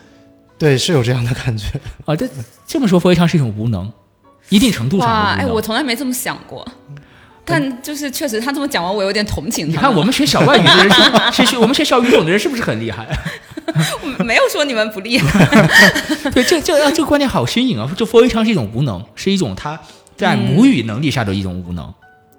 [0.58, 1.66] 对，是有这样的感觉。
[2.06, 2.16] 啊。
[2.16, 2.28] 这
[2.66, 3.92] 这么说 for a 强是一种无能，
[4.50, 5.56] 一定程度上，哎，的无能。
[5.56, 6.68] 我从来没这么想过。
[7.48, 9.72] 但就是确实，他这么讲完，我有点同情他。
[9.72, 13.08] 你看我们学小外语的人是是 学我们学小语种的人是不是很厉害？
[14.18, 15.46] 们 没有说你们不厉害，
[16.32, 17.90] 对，这这啊这个观点好新颖啊！
[17.96, 19.80] 就佛一昌是一种无能，是一种他
[20.16, 21.94] 在母语能力下的一种无能。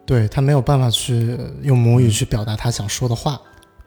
[0.04, 3.38] 对他没有办法去用母语去表达他想说的话。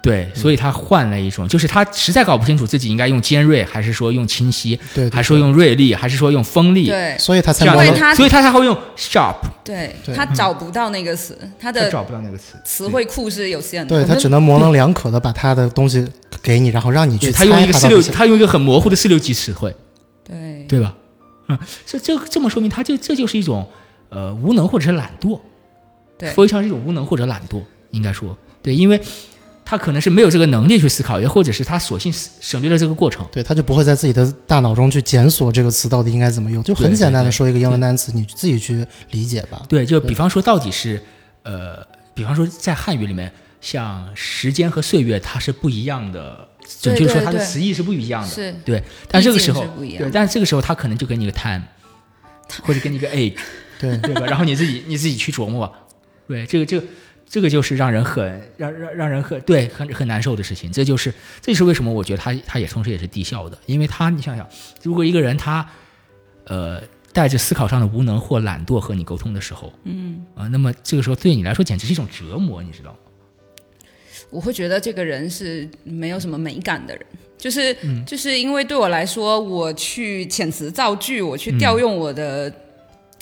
[0.02, 7.16] 对，所以他换了一种，就是他实在搞不清楚自己应该用尖锐，还是说用清晰，对，对还是说用锐利，还是说用锋利，对。
[7.20, 10.16] 所以他才模棱因为他所以他才会用 sharp，对对。
[10.16, 12.58] 他找不到那个词，他的他找不到那个词。
[12.64, 13.96] 词汇库是有限的。
[13.96, 16.08] 对他只能模棱两可的把他的东西
[16.42, 19.76] 给你，然后让你去猜他用一个四六，他用一个很模糊的四六级词汇，
[20.24, 20.66] 对。
[20.68, 20.96] 对吧？
[21.48, 23.68] 嗯，这这这么说明，他就这就是一种
[24.10, 25.40] 呃无能或者是懒惰，
[26.18, 26.30] 对。
[26.30, 28.38] 非常是一种无能或者懒惰，应该说。
[28.64, 29.02] 对，因为
[29.72, 33.26] 他可能是没有这个能力去思考，也或者是他索性省略了这个过程。
[33.32, 39.64] 对，他就不会在自己的大脑中去检索这个词到底应该怎么用，就很简单的说一个英文单词，你自己去理解吧。
[39.70, 41.02] 对，就比方说，到底是
[41.44, 46.50] 呃，比方说在汉语里面，像时间和岁月，它是不一样的，
[46.82, 48.28] 准确说，它的词义是不一样的。
[48.28, 51.64] 是对，但这个时候对，但这个时候他可能就给你个 time，
[52.62, 53.38] 或者给你个 age，
[53.80, 54.26] 对对吧？
[54.26, 55.74] 然后你自己你自己去琢磨。
[56.28, 56.86] 对，这个这个
[57.32, 60.70] 这个就是让人很让让让人很对很很难受的事情。
[60.70, 64.46] 这就是这就是为什么我觉得他他也同时也是低效的，因为他你想想，
[64.84, 65.66] 如果一个人他
[66.44, 72.98] 呃带着思考上的无能或懒惰和你沟通的时候，嗯啊、那么这个时候对你来说简直是一种折磨，你知道吗？
[74.30, 77.06] 我会觉得这个人是没有什么美感的人，
[77.38, 82.54] 就是、嗯就是因为对我来说，我去遣词造句，我去调用我的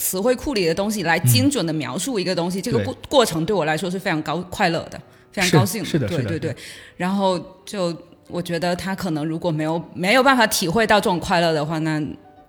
[0.00, 4.98] 词汇库里的东西来精准的描述一个东西，这个过过程对我来说是非常高快乐的，
[5.30, 6.56] 非常高兴是的是的对对对。
[6.96, 7.94] 然后就
[8.28, 12.00] 我觉得他可能如果没有没有办法体会到这种快乐的话，那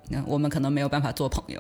[0.08, 1.60] 那我们可能没有办法做朋友。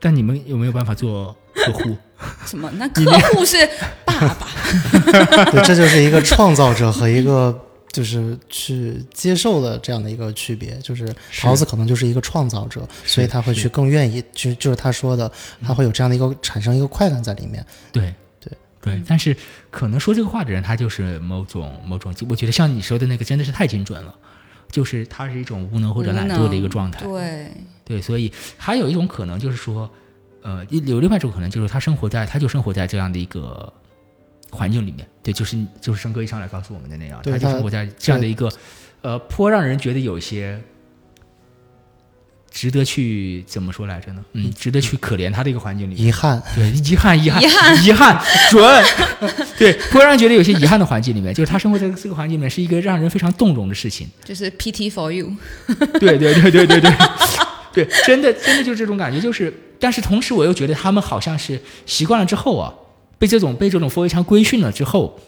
[0.00, 1.96] 但你们有没有办法做客户？
[2.44, 2.70] 什么？
[2.76, 3.02] 那客
[3.34, 3.56] 户是
[4.04, 4.48] 爸爸，
[5.52, 7.58] 对，这就是一个创造者和一个
[7.94, 10.76] 就是去接受的这样的一个区别。
[10.82, 15.30] 就是桃子可能就是一个创造者，所以他会去更愿意去，就是他说的，
[15.62, 17.64] 他会有这样的一个产生一个快感在里面。
[17.92, 19.34] 对对对，但是
[19.70, 24.14] 可能说这个话的人，他就是某种某种，我觉得像你说的那个真的是太精准了，
[24.70, 27.02] 就是他是一种无能或者懒惰的一个状态。
[27.06, 27.50] 对，
[27.84, 29.88] 对，所以还有一种可能就是说，
[30.42, 33.72] 呃，有另外一种可能就是他生活在，他就生活在这样的一个
[34.54, 35.06] 环境里面。
[35.22, 38.48] 对，就是就是生哥一上来告诉我们的那样，他他就生活在这样的一个，
[39.02, 40.58] 呃，颇让人觉得有些。
[42.56, 44.24] 值得去怎么说来着呢？
[44.34, 46.06] 嗯，值得去可怜他的一个环境里面。
[46.06, 48.84] 遗憾，对，遗憾，遗憾，遗憾遗憾，准，
[49.58, 54.08] 对，颇让人觉得有些遗憾的环境里面，就是他生活在这个环境里面是一个让人非常动容的事情。
[54.22, 55.32] 就是 PT for you。
[55.98, 56.94] 对，对，对，对，对，对，
[57.72, 62.72] 对，真的，真的就是这种感觉，就是，但是同时我又觉得他们好像是习惯了之后啊，
[63.24, 65.18] 被这种被这种佛围墙规训了之后，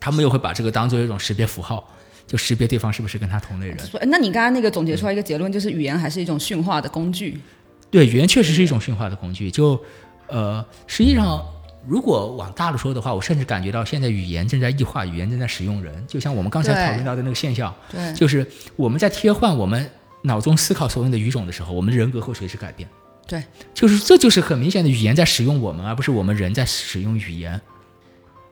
[0.00, 1.88] 他们又会把这个当做一种识别符号，
[2.26, 3.78] 就识别对方是不是跟他同类人。
[3.78, 7.40] 所以，那你刚刚那个总结出来一个结论，就是语言还是一种驯化的工具。
[7.88, 9.48] 对，语言确实是一种驯化的工具。
[9.48, 9.80] 就
[10.26, 11.40] 呃，实际上，
[11.86, 16.04] 如果往大了说的话，我甚至感觉到现在语言正在异化，语言正在使用人。
[16.08, 18.44] 就像我们刚才讨论到的那个现象，对，就是
[18.74, 19.88] 我们在切换我们
[20.22, 22.88] 脑中思考所用的语种的时候，我们的人格会随之改变。
[23.26, 27.60] 对，就是这就是很明显的语言在使用我们，而不是我们人在使用语言。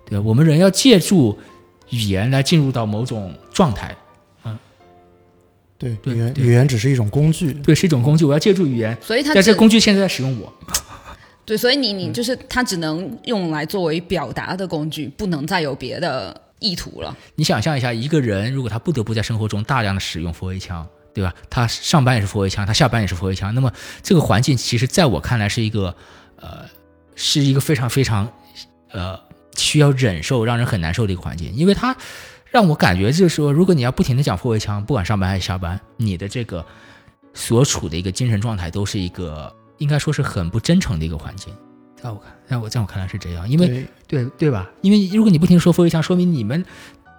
[0.06, 1.38] 对，我们人要借助
[1.90, 3.94] 语言来进入到某种状态。
[5.78, 7.52] 对，对语言语言只是一种工具。
[7.54, 10.52] 对，是一种工具，我要借助语言，所以它但这个工具现在在使用我。
[11.44, 17.16] 对，所以你嗯你就是它只能用来作为表达的工具，不能再有别的意图了。
[17.34, 21.34] 你想象一下，一个人如果他不得不在生活中大量的使用佛威枪，对吧？
[21.50, 25.94] 他上班也是佛围枪，他下班也是佛围枪，那么这个环境其实在我看来是一个，
[26.36, 26.64] 呃，
[27.14, 28.32] 是一个非常非常，
[28.90, 29.18] 呃，
[29.56, 31.96] 需要忍受、让人很难受的一个环境，因为他
[32.50, 36.64] 让我感觉就是说，如果你要不停的讲佛围枪，不管上班还是下班，你的这个
[37.34, 41.54] 所处的一个精神状态都是一个应该说是很不真诚的一个环境。
[41.96, 44.68] 在我看，在我在我看来是这样，因为对对对吧？
[44.80, 46.64] 因为如果你不停说佛围墙，说明你们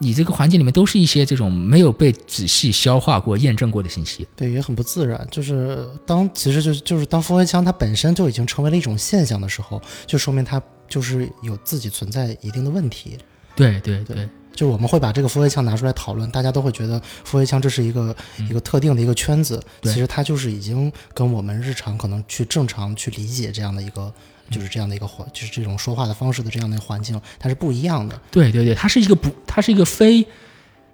[0.04, 4.28] 你这个环境里面都是一些这种没有被仔细消化过、验证过的信息。
[4.36, 5.28] 对，也很不自然。
[5.32, 13.18] 就是当其实就是就是当佛围枪它本身就已经成为了一种现象的时候，就说明它就是有自己存在一定的问题。
[13.56, 18.16] 对对对就我们会把这个佛围枪拿出来讨论，大家都会觉得佛围枪这是一个、
[18.50, 24.14] 一个特定的一个圈子，对其实它就是已经跟我们日常可能去正常去理解这样的一个。
[24.50, 28.20] 就是这样的一个环，就是这种说话的方式的这样的一个环境，它是不一样的。
[28.32, 30.26] 对对对，它是一个不，它是一个非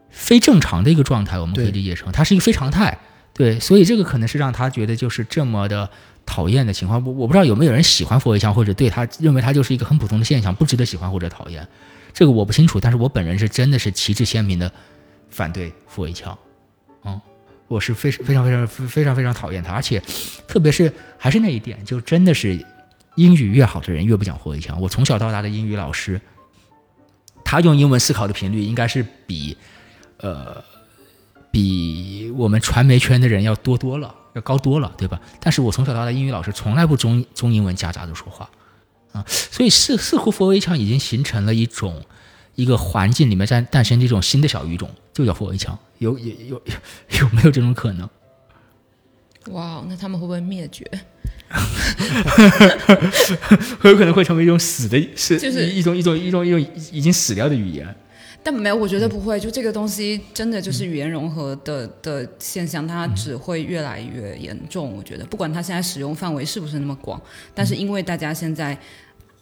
[0.10, 2.97] 非正常的一个状态，我们可以理解成它是一个非常态。
[3.34, 5.89] 对，所以这个可能是让他觉得就是这么的
[6.26, 7.02] 讨厌的情况。
[7.06, 11.66] 我我不知道有没有人喜欢佛围墙，或者对他认为他就是一个很普通的现象，不值得喜欢或者讨厌。
[12.12, 14.70] 这个我不清楚，但是我本人是真的是旗帜鲜明的
[15.30, 16.38] 反对佛围墙。
[17.06, 17.22] 嗯，
[17.70, 20.02] 我是非非常非常非常非常讨厌他，而且
[20.45, 22.66] 特别是还是那一点，就真的是
[23.20, 24.80] 英语越好的人越不讲佛围墙。
[24.80, 26.22] 我从小到大的英语老师，
[27.43, 29.57] 他用英文思考的频率应该是比
[30.17, 30.63] 呃
[31.51, 35.20] 比我们传媒圈的人要多多了，要高多了，对吧？
[35.41, 38.49] 但是我从小到大英语老师从来不中中英文夹杂着说话
[39.11, 42.01] 啊，所以似似乎佛围墙已经形成了一种
[42.55, 45.78] 一个环境里面在诞生这种新的小语种，就叫佛围墙。
[45.97, 46.61] 有有有
[47.20, 48.09] 有没有这种可能？
[49.51, 50.86] 哇，那他们会不会灭绝？
[53.80, 56.60] 很有可能会成为一种死的，是就是一一种一种一种一种
[56.91, 57.93] 已经死掉的语言。
[58.41, 59.38] 但没有，我觉得不会。
[59.38, 64.95] 就这个东西，真的就是语言融合的的现象，它只会越来越严重。
[64.95, 67.22] 我觉得，不管它现在使用范围是不是那么广，
[67.54, 68.78] 但是因为大家现在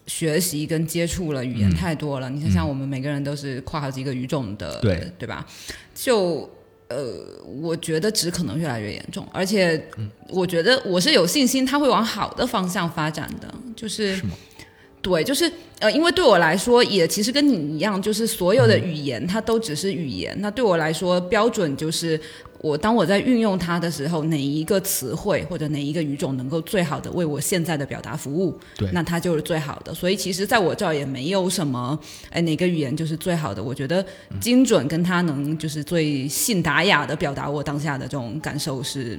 [0.08, 5.46] 学习跟接触了语言太多了，你想想，我们每个人都是跨好几个语种的，对对吧？
[5.94, 6.50] 就
[6.90, 9.82] 呃，我觉得只可能越来越严重，而且
[10.30, 14.22] 我觉得我是有信心，它会往好的方向发展的，就是
[15.02, 20.36] 对，就是呃，因为对我来说，也其实跟你一样，就是所有的语言它都只是语言。
[20.42, 22.20] 那对我来说，标准就是
[22.60, 29.94] 我当我在运用它的时候，哪一个词汇或者哪一个语种能够最好的为我现在的表达服务，对那它就是最好的。
[29.94, 31.98] 所以其实在我这儿也没有什么，
[32.32, 33.64] 哎，哪个语言就是最好的。
[33.64, 34.04] 我觉得
[34.42, 39.18] 精准跟它能就是最信达雅的表达我当下的这种感受是。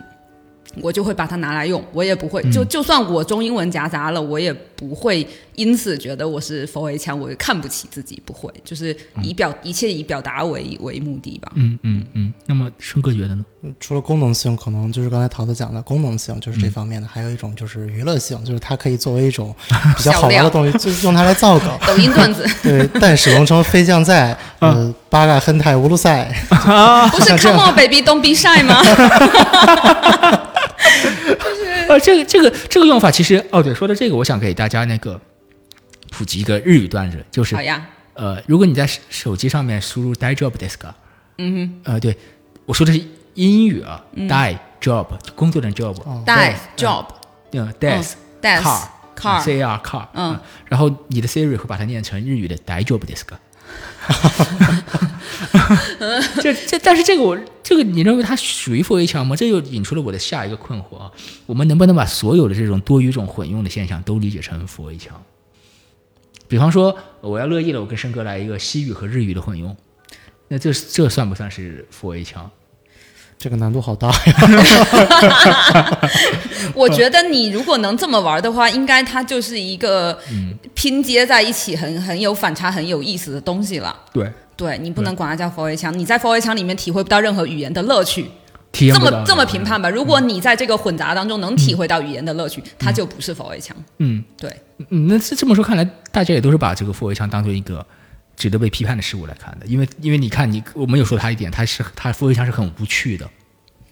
[0.80, 11.50] 我就会把它拿来用，我也不会就就算我中英文夹杂了，我也不会因此觉得我是佛为强，我看不起自己，不会，就是以表、一切以表达为为目的吧。
[11.54, 12.32] 嗯嗯嗯。
[12.46, 13.44] 那么生哥觉得呢？
[13.80, 19.52] 除了功能性，可能就是刚才桃子讲的功能性，就是这方面的，还有一种就是娱乐性，就是它可以作为一种
[19.96, 21.68] 比较好玩的东西， 就用它来造梗。
[21.86, 26.24] 抖音段子 对，但使用成飞将在，呃，八嘎亨泰乌鲁塞，
[27.10, 28.80] 不是 Come on baby don't be shy 吗？
[31.88, 35.20] 呃，这个这个这个用法其实哦，对，说到这个，我想给大家那个
[36.10, 40.76] 普及一个日语段子，就是好呀，呃，如果你在手手机上面输入 “die job desk”，
[41.38, 41.54] 嗯
[41.84, 42.16] 哼，呃，对
[42.66, 43.00] 我说的是
[43.34, 47.06] 英语啊、d i e job 工作的 job，哦 die job
[47.52, 48.12] 嗯，desk
[48.42, 53.26] desk car car c a r car，嗯，然后你的 Siri 会把它念成日语的 “die job desk”。
[53.98, 59.36] 哈哈哈这这，但是这个我这个你认为它属于佛围墙吗？
[59.36, 61.12] 这又引出了我的下一个困惑啊！
[61.46, 65.22] 我们能不能把所有的这种多语种混用的现象都理解成佛围墙？
[66.48, 69.76] 比方说，我要乐意了，我跟申哥来一个西语和日语的混用，
[70.48, 72.50] 那这这算不算是佛围墙？
[73.38, 74.14] 这个难度好大呀！
[76.74, 80.18] 我觉得你如果能这么玩的话，应该它就是一个
[80.74, 83.94] 拼接在一起很很有反差、很有意思的东西了。
[84.12, 88.28] 对，对你不能管它叫 r A 腔，你在 r A 腔里面体会不到任何语言的乐趣。
[88.70, 93.74] 体验这么这么评判吧，如果你在这个混杂当中能体会到语言的乐趣，它就不是 r A 腔。
[93.98, 94.50] 嗯对，
[94.90, 97.84] 嗯，那这这么说看来，大家也都是把这个 for A 腔当做一个
[98.38, 103.28] 值得被批判的事物来看的，因为因为你看你我没有说他一点，他是他 for A 腔是很无趣的。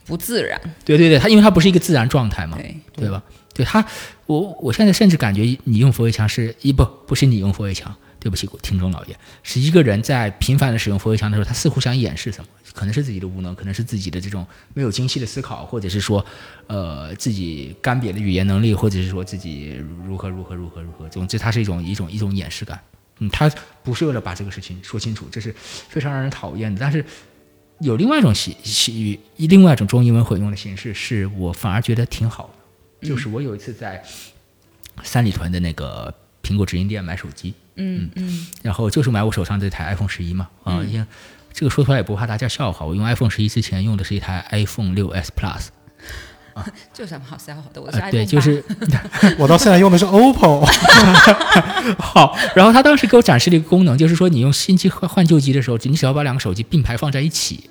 [0.07, 0.61] 不自然。
[0.85, 3.21] 对对对，他因为他不是一个自然状态嘛，对，对吧？
[3.53, 3.85] 对他，
[4.27, 16.25] 我我现在甚至感觉你用佛威强是一不不是你用佛威强，对不起听众老爷，是一个人在频繁的使用佛威强的时候，他似乎想掩饰什么，可能是自己的无能，可能是自己的这种没有精细的思考，或者是说，
[16.69, 22.81] 呃，自己干瘪的语言能力，或者是说自己如何如何如何如何，总之它是一种一种一种掩饰感。
[23.19, 23.51] 嗯，他
[23.83, 25.55] 不是为了把这个事情说清楚，这是
[25.89, 26.81] 非常让人讨厌的。
[26.81, 27.05] 但是
[27.81, 32.51] 有另外一种喜喜另外一种中英文混用的形式，是我反而觉得挺好
[33.01, 33.09] 的。
[33.09, 34.03] 就是我有一次在
[35.03, 36.13] 三里屯的那个
[36.43, 41.07] 苹果直营店买手机，嗯嗯，然后就是买我手上这台 iPhone 十一嘛，啊、因为
[41.53, 45.69] 这个说出来也不怕大家笑话，我用 iPhone 十一之前用的是一台 iPhone 六 S Plus，
[46.93, 47.81] 这有什么好笑话的？
[47.83, 48.65] 我是呃，iPhone 对，就是
[49.39, 50.65] 我到现在用的是 OPPO，
[52.01, 52.37] 好。
[52.55, 57.69] 然后他当时给我展示了一个功能，就是说你用新机换换旧机的时候，你只要把两个手机并排放在一起，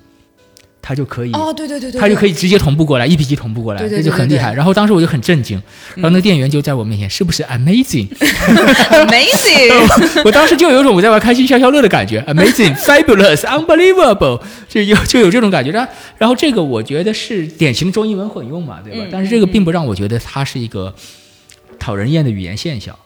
[0.86, 4.54] 它就可以八哦，对对对对，它就可以直接同步过来，一比一同步过来，这就很厉害。
[4.54, 5.60] 然后当时我就很震惊，
[5.96, 9.72] 然后那个店员就在我面前，是不是 amazing？Amazing，
[10.24, 15.72] 我当时就有一种我在玩开心消消乐的感觉，amazing、 fabulous、unbelievable，就有就有这种感觉。
[15.72, 18.98] 然后然后这个我觉得是典型的中英文混用嘛，对吧？
[19.06, 20.94] 嗯但是这个并不让我觉得它是一个
[21.80, 22.96] 讨人厌的语言现象。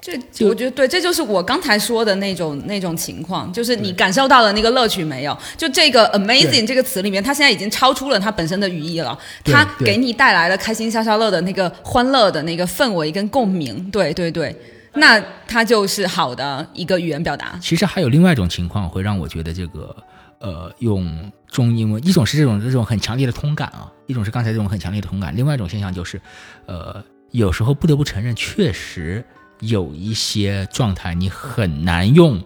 [0.00, 0.14] 这
[0.46, 5.36] 我觉得对，这就是我刚才说的那种那种情况，就是你感受到了那个乐趣没有？
[5.58, 13.90] 就这个 amazing 这个词里面，它现在已经超出了它本身的语义了，它给你带来了开心消消乐的那个欢乐的那个氛围跟共鸣。
[13.90, 14.56] 对对对，
[14.94, 17.58] 那它就是好的一个语言表达。
[17.60, 19.94] 其实还有另外一种情况会让我觉得这个
[20.38, 26.18] 呃用中英文，一种是这种这种很强烈的通感啊，一种是刚才这种很强烈的通感，另外一种现象就是
[26.64, 29.22] 呃有时候不得不承认，确实
[29.60, 32.42] 有一些状态你很难用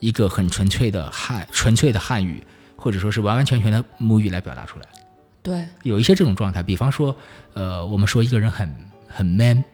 [0.00, 2.42] 一个很纯粹的汉纯粹的汉语，
[2.76, 4.86] 或者说是完完全全的母语来表达出来。
[5.42, 7.14] 对，有一些这种状态，比方说
[7.54, 8.72] 呃我们说一个人很
[9.08, 9.64] 很 man，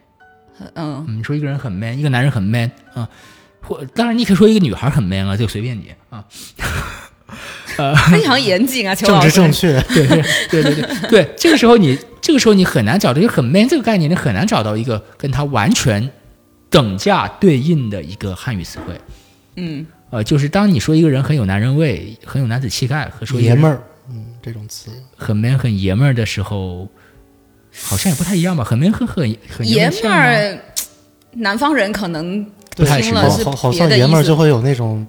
[0.73, 3.07] 嗯，你，说一个人很 man，一个男人很 man 啊，
[3.61, 6.25] 或当然你可以说一个女孩很 man 啊，就随便你啊。
[7.77, 9.29] 呃非常严谨啊，邱政老师。
[9.29, 9.79] 治正确。
[9.83, 16.11] 对对对对对对，这个时候你这个时候你很难找到一个很 man 这个概念，你很难找到一个跟他完全
[16.69, 18.99] 等价对应的一个汉语词汇。
[19.55, 26.87] 嗯，呃，就是当你说一个人很有男人味、很有男子气概，和说爷们儿，嗯，这种词，很 man 很爷们儿的时候，
[27.83, 28.63] 好像也不太一样吧？
[28.63, 30.57] 很 man 和很很爷们们儿
[31.33, 32.43] 南方人可能
[32.75, 34.35] 不太是好听了是好好像爷们儿就。
[34.35, 35.05] 会有那种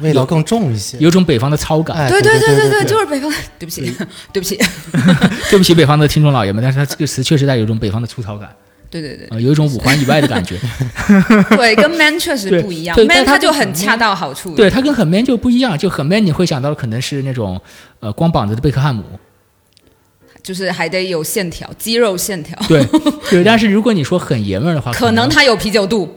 [0.00, 0.98] 味道更重一些。
[0.98, 1.96] 有种北方的糙感。
[1.96, 3.32] 哎，对对对对对，就是北方。
[3.58, 3.80] 对不起，
[4.32, 4.56] 对不起。
[5.50, 8.54] 对不起， 北方的听众老爷们，但是他这个词确实带有一种北方的粗糙感，
[8.88, 10.56] 对对对呃，有一种五环以外的感觉。
[11.56, 14.54] 对，跟 man 确实不一样对，man 但它就很恰到好处。
[14.54, 17.60] 对，它跟很 man 就不一样，就很 man 你会想到的可能是那种
[18.00, 19.02] 呃光膀子的贝克汉姆，
[20.42, 22.56] 就是还得有线条，肌肉线条。
[22.68, 22.84] 对
[23.30, 23.42] 对。
[23.44, 26.08] 但是如果你说很爷们儿的话，可能他有啤酒肚。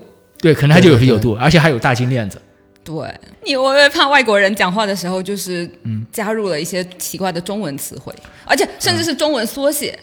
[0.41, 2.41] 对，可能他就有对对啤酒肚，而且还有大金链子。
[2.81, 2.95] 对
[3.45, 8.13] 你会不会怕外国人讲话的时候，就是嗯加入了一些奇怪的中文词汇，
[8.45, 9.99] 而且甚至是中文缩写，呃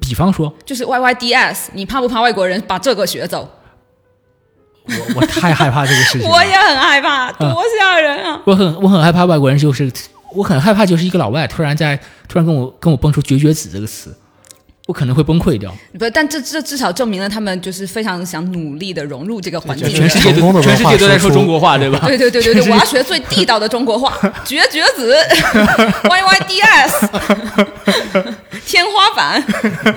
[0.00, 3.48] 比方说，就是 Y Y D S，你怕不怕外国人把这个学走？
[4.88, 8.40] 我我太害怕这个事情， 我也很害怕，多吓人啊！
[8.44, 9.90] 我很我很害怕外国人就是
[10.32, 11.96] 我很害怕就是一个老外突然在
[12.28, 14.16] 突然跟我跟我蹦出“绝绝子”这个词，
[14.86, 15.74] 我可能会崩溃掉。
[15.98, 19.88] 不，但这这至少证明了他们就是非常想努力的融入这个环境。
[19.88, 21.98] 全世界都全世界都在说中国话，对吧？
[22.06, 24.16] 对对对对对，我要学最地道的中国话，
[24.46, 25.16] 绝绝子，
[26.08, 27.08] Y Y D S，
[28.66, 29.40] 天花板，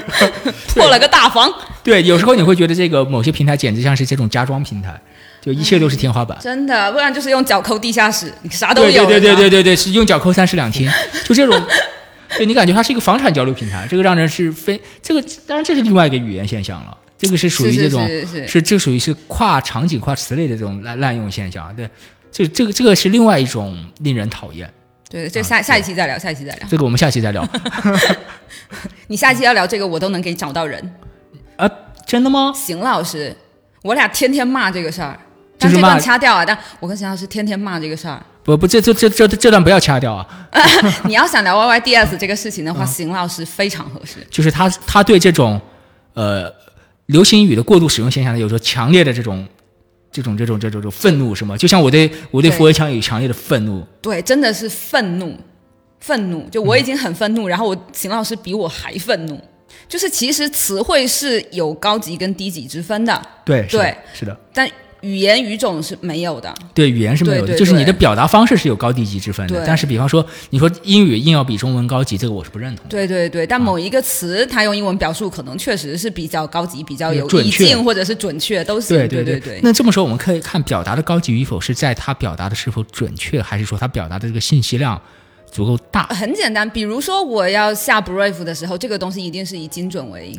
[0.74, 1.52] 破了个大防。
[1.84, 5.02] 对，有时候你会觉得这个某些平台简直像是这种家装平台，
[5.42, 6.38] 就一切都是天花板。
[6.40, 9.06] 真的，不然就是用脚抠地下室，你啥都对有。
[9.08, 10.90] 对对对对对对， 是用脚抠三室两厅，
[11.26, 11.60] 就这种，
[12.38, 18.08] 对你感觉它是一个房产交流平台，这个让人是非这个，当然这是另外一个语言现象了，这个是属于这种
[18.48, 21.90] 是这属于是跨场景、跨词类的这种滥滥用现象，对，
[22.32, 24.72] 这这个这个是另外一种令人讨厌，
[25.10, 26.68] 对，这下下一期再聊，下一期再聊。
[26.70, 27.44] 这个我们下期再聊
[29.08, 30.94] 你下一期要聊这个，我都能给你找到人。
[31.56, 31.68] 啊，
[32.06, 32.54] 真的吗？
[32.56, 33.36] 邢老师，
[33.82, 35.18] 我俩天天骂这个事儿，
[35.58, 36.46] 但就这段掐掉啊！
[36.46, 38.22] 但我跟邢老师天天骂这个事儿。
[38.44, 40.48] 不不，这这这这这段不要掐掉啊
[41.06, 44.26] 你要想聊 YYDS 这个事情的嗯话，邢老师非常合适。
[44.30, 45.60] 就是他他对这种
[46.14, 46.54] 呃
[47.08, 49.48] 流行语的过度使用现象呢，有着强烈的这种。
[50.12, 51.56] 这种这种这种这种愤怒是吗？
[51.58, 55.36] 就像我对我对对佛围墙有强烈的愤怒，对，真的是愤怒，
[56.00, 56.48] 愤怒。
[56.50, 59.40] 就我已经很愤怒，然后我邢老师比我还愤怒。
[59.88, 64.70] 就是其实词汇是有高级跟低级之分的，对是的对是的，但
[65.02, 66.54] 语言语种是没有的。
[66.74, 69.64] 对语言是没有的，对对就是你的表达方式是有高低级之分的。
[69.66, 72.90] 但是比方说，你说英语硬要比中文高级，这个我是不认同的。
[72.90, 78.90] 对对对，但某一个词，它用英文表述，可能确实是比较高级、比较有意境，或者是准确，都是。
[78.90, 85.00] 对对对对那这么说，我们可以看表达的高级与否，是在他表达的是否准确，还是说他表达的这个信息量
[85.52, 86.04] 足够大？
[86.08, 90.34] 很简单，比如说我要下 brief 的时候，这个东西一定是以精准为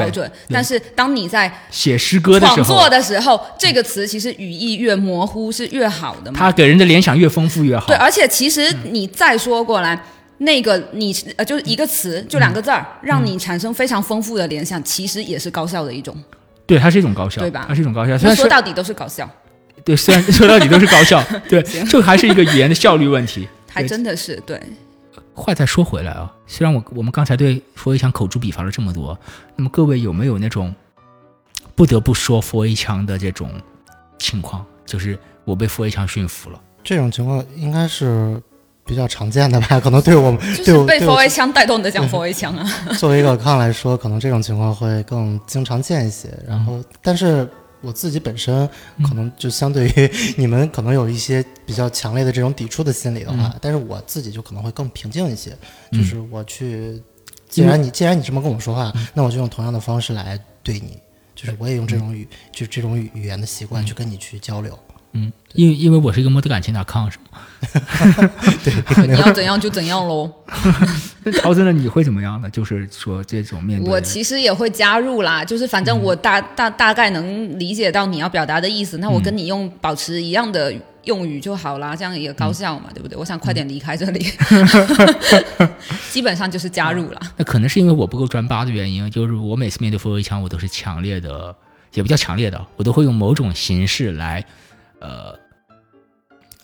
[0.00, 0.30] 标准。
[0.48, 6.38] 但是当你在写诗歌的时候创作，的时候，这个词其实语义越模糊是越好的嘛。
[6.38, 7.86] 它给人的联想越丰富越好。
[7.86, 9.98] 对，而且其实你再说过来，
[10.38, 16.16] 那个你呃就是一个词，就两个字儿，让你产生非常丰富的联想，其实也是高效的一种。
[16.66, 18.16] 对，它是一种高效，对吧它是一种高效。
[18.16, 19.28] 虽然说到底都是搞笑，
[19.84, 23.46] 对，虽然说到底都是高效，对，这 还是一个语言的效率问题。
[23.70, 24.60] 还真的是对。
[25.34, 29.18] 话再说回来啊，虽然我我们刚才对佛围墙口诛笔伐了这么多，
[29.56, 30.74] 那么各位有没有那种
[31.74, 33.50] 不得不说佛围墙的这种
[34.18, 34.64] 情况？
[34.86, 36.60] 就是我被佛围墙驯服了。
[36.82, 38.40] 这种情况应该是
[38.84, 39.78] 比较常见的吧？
[39.80, 42.64] 可能对我们就是被对我对我佛围墙带动的讲佛围墙啊，
[42.98, 46.28] 作为一个康来说，可能这种情况会更经常见一些。
[46.46, 47.48] 然后，但是
[47.84, 48.68] 我自己本身
[49.02, 55.56] 可能就相对于 你们可能有一些比较强烈的这种抵触的心理的话，但是我自己就可能会更平静一些。
[55.92, 57.02] 就是我去，
[57.48, 60.98] 既然你既然你这么跟我说话，那我就用同样的方式来对你，
[61.34, 64.78] 就是我也用这种语，就这种语语言的习惯去跟你去交流。
[65.14, 67.40] 嗯，因为因为我是一个没得感情的康，是吗？
[69.08, 70.30] 你要怎样就怎样喽。
[71.24, 71.72] 那桃子呢？
[71.72, 72.50] 你会怎么样呢？
[72.50, 83.16] 就是说这种面对我其实也会加入啦，就是反正我大大大概能理解到你要表达的意思，那我跟你用保持一样的用语就好啦，这样也高效嘛，对不对？
[83.16, 84.26] 我想快点离开这里，
[86.10, 87.20] 基本上就是加入啦。
[87.36, 91.54] 那可能是因为我不够专八的原因，就是我每次面对佛围墙，我都是强烈的，
[91.94, 94.44] 也不叫强烈的，我都会用某种形式来，
[95.04, 95.38] 呃，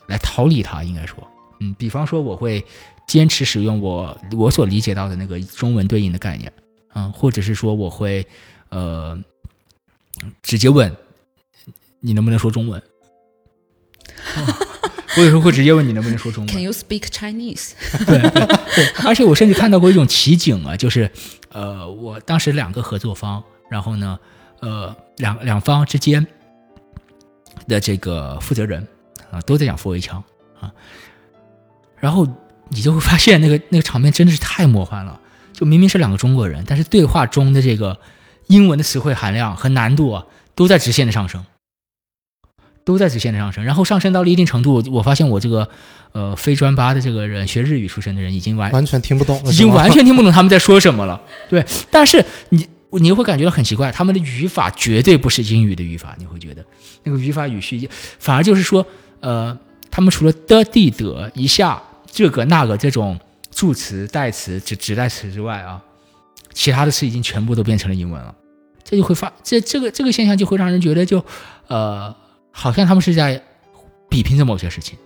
[0.06, 0.82] 来逃离它。
[0.82, 1.16] 应该说，
[1.60, 2.64] 嗯，比方说我会
[3.06, 6.50] 坚持使用我我所理解到的那个中文对应的概念，
[6.94, 8.26] 嗯，或者是说我会，
[8.70, 9.18] 呃，
[10.42, 10.96] 直接问
[12.00, 12.82] 你能不能说中文。
[15.16, 16.62] 我有时候会直接问你能不能说中文 Can。
[16.62, 17.72] you speak Chinese？
[18.06, 21.10] 对对对，而且我甚至看到过一种奇景啊，就是
[21.50, 24.18] 呃，我当时两个合作方，然后呢，
[24.60, 26.24] 呃，两两方之间
[27.70, 28.86] 的这个负责人
[29.30, 30.22] 啊，都在讲佛围墙
[30.60, 30.70] 啊，
[31.98, 32.26] 然后
[32.68, 35.18] 你就会发现那个那个场面真的是太魔幻了，
[35.54, 37.98] 就明明是两个中国人，但是对话中的这个
[38.48, 41.42] 英文的词汇含量和难度啊，都在直线的上升。
[42.82, 45.68] 都在直线的上升，然后上升到了一定程度，我发现我这个
[46.12, 51.20] 呃非专八的这个人，学日语出身的人，已经完完全听不懂了，已经完全听不懂他们在说什么了。
[51.48, 52.66] 对，但是你
[52.98, 56.64] 你会感觉到很奇怪，他们的语法绝对不是英语的语法，你会觉得
[57.04, 57.88] 那个语法语序
[58.18, 58.84] 反而就是说，
[59.20, 59.56] 呃，
[59.90, 61.80] 他们除了的、地、得、一下、
[62.10, 63.18] 这个、那个这种
[63.50, 65.80] 助词、代词、指指代词之外啊，
[66.52, 68.34] 其他的词已经全部都变成了英文了。
[68.82, 71.24] 这就会发这这个这个现象就会让人觉得就
[71.68, 72.12] 呃，
[72.50, 73.40] 好像他们是在
[74.08, 74.98] 比拼着某些事情。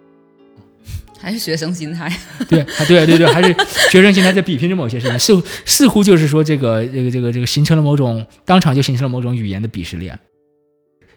[1.24, 2.14] 还是学生心态？
[2.48, 3.52] 对，啊，对对对，还是
[3.90, 10.18] 学生心态在比拼着某些事情，似乎似乎就是说这个这个这个这个形成了某种当场就形成了某种语言的鄙视链，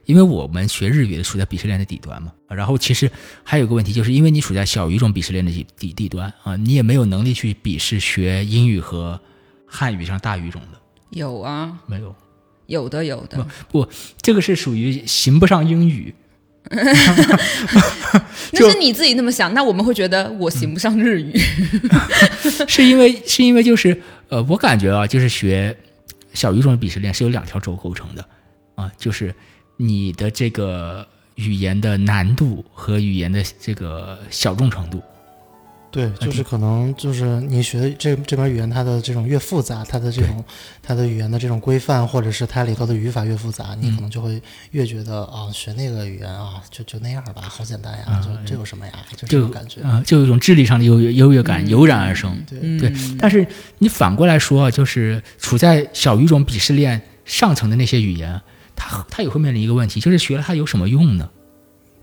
[0.05, 3.11] 因为我们学日语的处在鄙视链的底端嘛，然后其实
[3.43, 9.19] 还有一个问题，就是因为你处在小语种鄙视链的底底底端啊，你也没有能力去鄙视学英语和
[9.67, 10.79] 汉语上大语种的，
[11.09, 12.15] 有啊，没有，
[12.67, 13.45] 有的有的。
[13.69, 13.85] 不，
[14.21, 16.15] 这个是属于行不上英语，
[18.51, 21.37] 那是你自己那么想，那我们会觉得我行不上日语。
[22.67, 25.75] 是因为是因为就是呃，我感觉啊，就是学
[26.33, 28.25] 小语种的鄙视链是由两条轴构成的
[28.75, 29.33] 啊，就是
[29.77, 35.01] 你的这个语言的难度和语言的这个小众程度。
[35.89, 40.43] 对，就是可能就是你学的这这门语言，它的这种越复杂，它的这种
[40.83, 49.81] 它的语言的这种规范，或者是它里头的语法越复杂，你可能就会越觉得啊，学那个语言啊，就就那样吧，好简单呀，就这有什么呀，就这种感觉。
[49.81, 52.37] 啊、就有一种智力上的优越优越感油然而生。
[52.45, 53.47] 对，对，但是
[53.79, 58.41] 你反过来说啊，就是处在小语种鄙视链上层的那些语言，
[58.75, 61.29] 它它也会面临一个问题，就是学了它有什么用呢？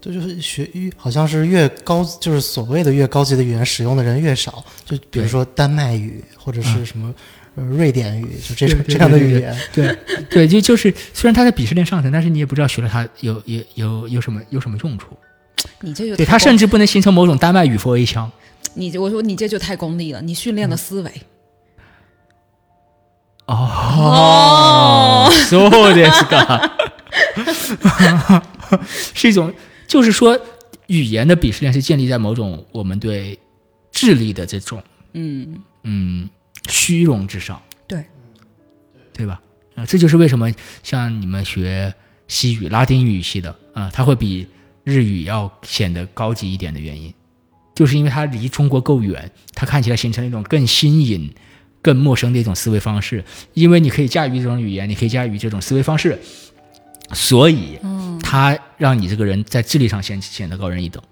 [0.03, 4.63] 这就是学越好像是越高，就是所谓的越高级的语言使用的人越少。
[4.85, 7.13] 就比如对说丹麦语或者是什么、
[7.55, 9.57] 呃瑞典语，就这种对对这样的对对语言。
[9.73, 9.97] 对
[10.29, 15.17] 对，就就是虽然它在鄙视链上层，但是你也不知道学了它有有有有什么有什么用处。
[15.81, 18.31] 你这就对，太功它甚至不能形成某种丹麦语 for A 腔。
[18.75, 21.11] 你我说你这就太功利了，你训练了思维。
[23.47, 26.71] 哦，そうですか。
[29.13, 29.51] 是一种，
[29.86, 30.38] 就是说，
[30.86, 33.38] 语言的鄙视链是建立在某种我们对
[33.90, 34.82] 智力的这种
[35.12, 36.28] 嗯，嗯
[36.68, 38.04] 虚荣之上，对，
[39.12, 39.40] 对吧？
[39.76, 41.92] 啊、这就是为什么像你们学
[42.28, 44.46] 西语、拉丁语系的啊、它会比
[44.84, 47.12] 日语要显得高级一点的原因，
[47.74, 51.32] 就是因为它离中国够远，它看起来形成了一种更新颖、
[51.82, 53.24] 更陌生的一种思维方式。
[53.52, 56.18] 因为你可以驾驭这种语言，你可以驾驭这种思维方式，
[57.14, 57.78] 所以
[58.22, 61.02] 它让你这个人在智力上显显得高人一等。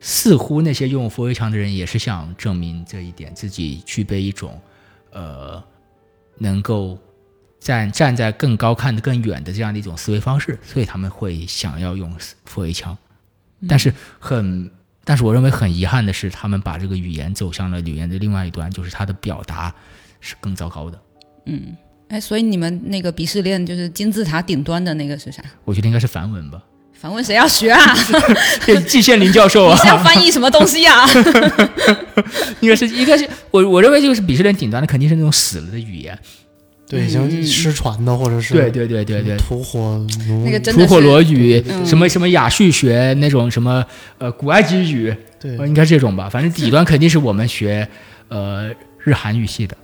[0.00, 4.60] 似乎那些用佛威强的人也是想证明这一点，自己具备一种，
[5.10, 5.62] 呃，
[6.36, 6.96] 能够
[7.58, 12.14] 站站在更高看得更远的这样的一种思维方式，所以他们会想要用
[12.44, 12.96] 佛威强。
[13.68, 14.70] 但是很，
[15.02, 19.74] 但是我认为很遗憾的是，他们把这个语言走向了语言的另外一端，就是他的表达
[20.20, 21.02] 是更糟糕的。
[22.08, 25.42] 哎，所以你们那个鄙视链就是金字塔顶端的那个是啥？
[25.64, 26.62] 我觉得应该是梵文吧，
[26.94, 27.94] 梵文谁要学啊？
[28.64, 31.06] 对，季羡林教授啊 你，是要翻译什么东西啊？
[32.60, 36.18] 应该是应该是我我认为就是鄙视链顶端的肯定是那种死了的语言，
[36.88, 39.78] 对，已经失传的，或者是对对对对对，吐火
[40.26, 43.84] 奴那个真吐火罗语，嗯什么什么雅叙学那种什么
[44.16, 46.28] 呃古埃及语，对呃应该这种吧。
[46.30, 47.86] 反正底端肯定是我们学
[48.28, 48.70] 呃
[49.04, 49.76] 日韩语系的，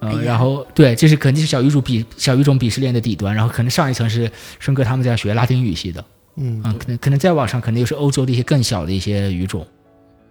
[0.00, 6.04] 呃，哎然后对，这是肯定是小语种鄙小语种鄙视链的底端，然后可能上一层是生哥他们在学拉丁语系的，
[6.36, 9.66] 嗯啊、可能可能再往上可能又是欧洲的一些更小的一些语种。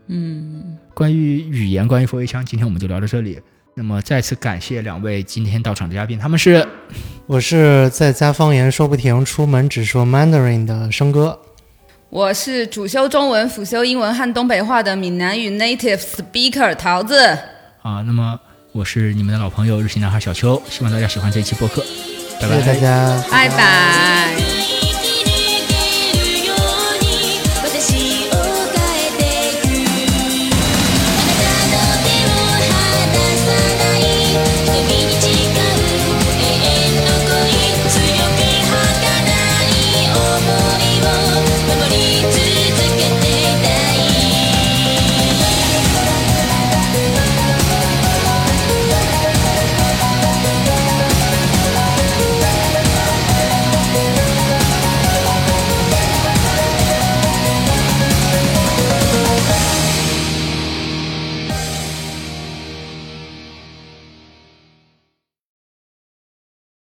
[0.07, 3.39] 嗯，关于语言，关于佛威腔，今天我们就聊到这里。
[3.75, 6.67] 那么再次感谢两位今天到场的嘉宾，他们是
[7.27, 11.39] 我是在家方言说不停，出门只说 Mandarin 的生哥。
[12.09, 17.15] 我是主修中文、辅修英文和东北话的闽南语 native speaker 桃子。
[17.83, 18.37] 啊，那么
[18.71, 21.83] 我是你们的老朋友日系男孩小邱，希望大家喜欢这一期播客，
[22.39, 22.61] 拜拜。
[22.61, 24.48] 谢谢大家，拜拜。